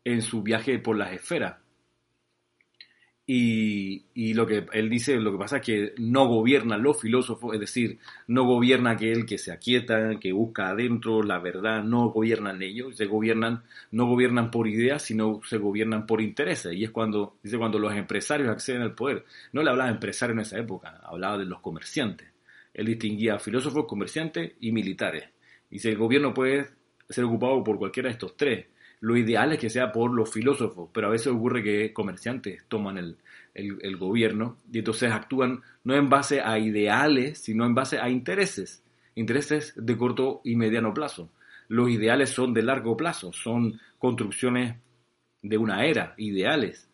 [0.02, 1.56] en su viaje por las esferas.
[3.26, 7.60] Y, lo que él dice, lo que pasa es que no gobiernan los filósofos, es
[7.60, 12.96] decir, no gobierna aquel que se aquieta, que busca adentro la verdad, no gobiernan ellos,
[12.96, 13.62] se gobiernan,
[13.92, 16.74] no gobiernan por ideas, sino se gobiernan por intereses.
[16.74, 19.24] Y es cuando, dice, cuando los empresarios acceden al poder.
[19.52, 22.28] No le hablaba de empresarios en esa época, hablaba de los comerciantes.
[22.74, 25.24] Él distinguía filósofos, comerciantes y militares.
[25.70, 26.66] Y si el gobierno puede
[27.08, 28.66] ser ocupado por cualquiera de estos tres,
[29.04, 32.96] lo ideal es que sea por los filósofos, pero a veces ocurre que comerciantes toman
[32.96, 33.18] el,
[33.52, 38.82] el, gobierno y entonces actúan no en base a ideales, sino en base a intereses,
[39.14, 41.28] intereses de corto y mediano plazo.
[41.68, 44.76] Los ideales son de largo plazo, son construcciones
[45.42, 46.88] de una era, ideales.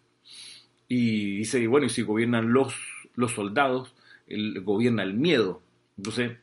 [0.88, 2.74] Y dice, bueno, y si gobiernan los,
[3.14, 3.94] los soldados,
[4.26, 5.62] el, gobierna el miedo.
[5.96, 6.38] Entonces,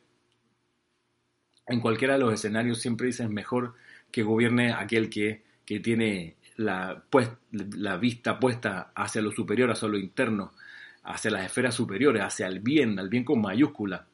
[1.66, 3.74] en cualquiera de los escenarios siempre dicen mejor
[4.10, 7.04] que gobierne aquel que, que tiene la,
[8.00, 10.54] vista puesta hacia lo superior, hacia lo interno,
[11.04, 14.06] hacia las esferas superiores, hacia el bien, al bien con mayúscula.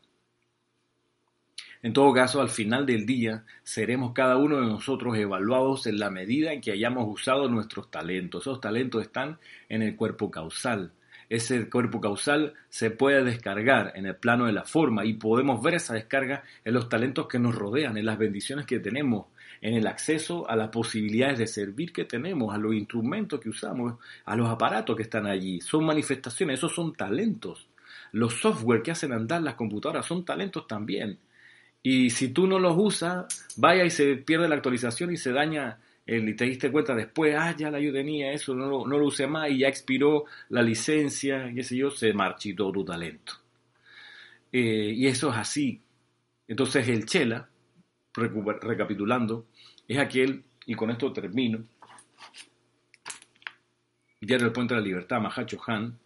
[1.81, 6.11] En todo caso, al final del día, seremos cada uno de nosotros evaluados en la
[6.11, 8.43] medida en que hayamos usado nuestros talentos.
[8.43, 9.39] Esos talentos están
[9.69, 10.91] en el cuerpo causal.
[11.29, 15.75] Ese cuerpo causal se puede descargar en el plano de la forma y podemos ver
[15.75, 19.27] esa descarga en los talentos que nos rodean, en las bendiciones que tenemos,
[19.65, 23.95] en el acceso a las posibilidades de servir que tenemos, a los instrumentos que usamos,
[24.27, 25.59] a los aparatos que están allí.
[25.63, 27.67] Son manifestaciones, esos son talentos.
[28.13, 31.19] Los software que hacen andar las computadoras son talentos también.
[31.83, 33.25] Y si tú no los usas,
[33.57, 37.35] vaya y se pierde la actualización y se daña el, y te diste cuenta después,
[37.35, 41.51] ah, ya la yo tenía eso, no lo, usé más y ya expiró la licencia,
[41.55, 43.33] qué sé yo, se marchitó tu talento.
[44.53, 45.81] Eh, y eso es así.
[46.47, 47.49] Entonces el Chela,
[48.15, 49.47] recapitulando,
[49.89, 51.65] es aquel, y con esto termino,
[54.21, 55.99] Diario del Puente de la Libertad, Mahacho Han,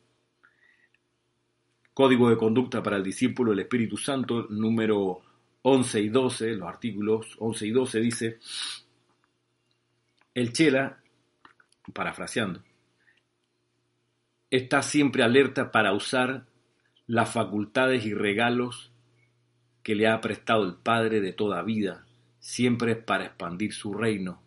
[1.95, 5.23] Código de Conducta para el Discípulo del Espíritu Santo, número
[5.63, 8.39] 11 y 12, los artículos 11 y 12 dice,
[10.35, 11.01] el Chela,
[11.93, 12.63] parafraseando,
[14.51, 16.47] está siempre alerta para usar
[17.07, 18.93] las facultades y regalos
[19.83, 22.07] que le ha prestado el Padre de toda vida,
[22.49, 24.41] siempre para expandir su reino.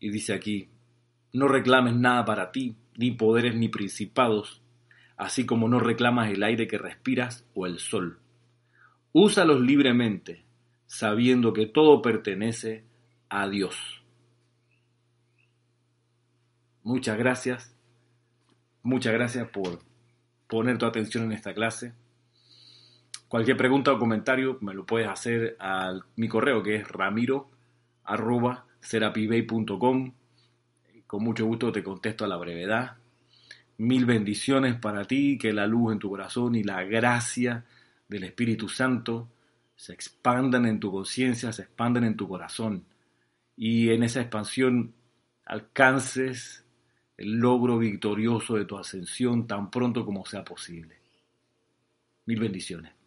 [0.00, 0.68] Y dice aquí,
[1.32, 4.60] no reclames nada para ti, ni poderes ni principados,
[5.16, 8.18] así como no reclamas el aire que respiras o el sol
[9.12, 10.44] Úsalos libremente,
[10.86, 12.84] sabiendo que todo pertenece
[13.28, 14.02] a Dios.
[16.82, 17.76] Muchas gracias.
[18.82, 19.82] Muchas gracias por
[20.48, 21.94] poner tu atención en esta clase.
[23.28, 27.50] Cualquier pregunta o comentario me lo puedes hacer a mi correo que es ramiro
[31.06, 32.96] Con mucho gusto te contesto a la brevedad.
[33.76, 37.66] Mil bendiciones para ti, que la luz en tu corazón y la gracia
[38.08, 39.28] del Espíritu Santo
[39.76, 42.84] se expandan en tu conciencia, se expandan en tu corazón
[43.56, 44.94] y en esa expansión
[45.44, 46.64] alcances
[47.18, 50.96] el logro victorioso de tu ascensión tan pronto como sea posible.
[52.24, 52.97] Mil bendiciones.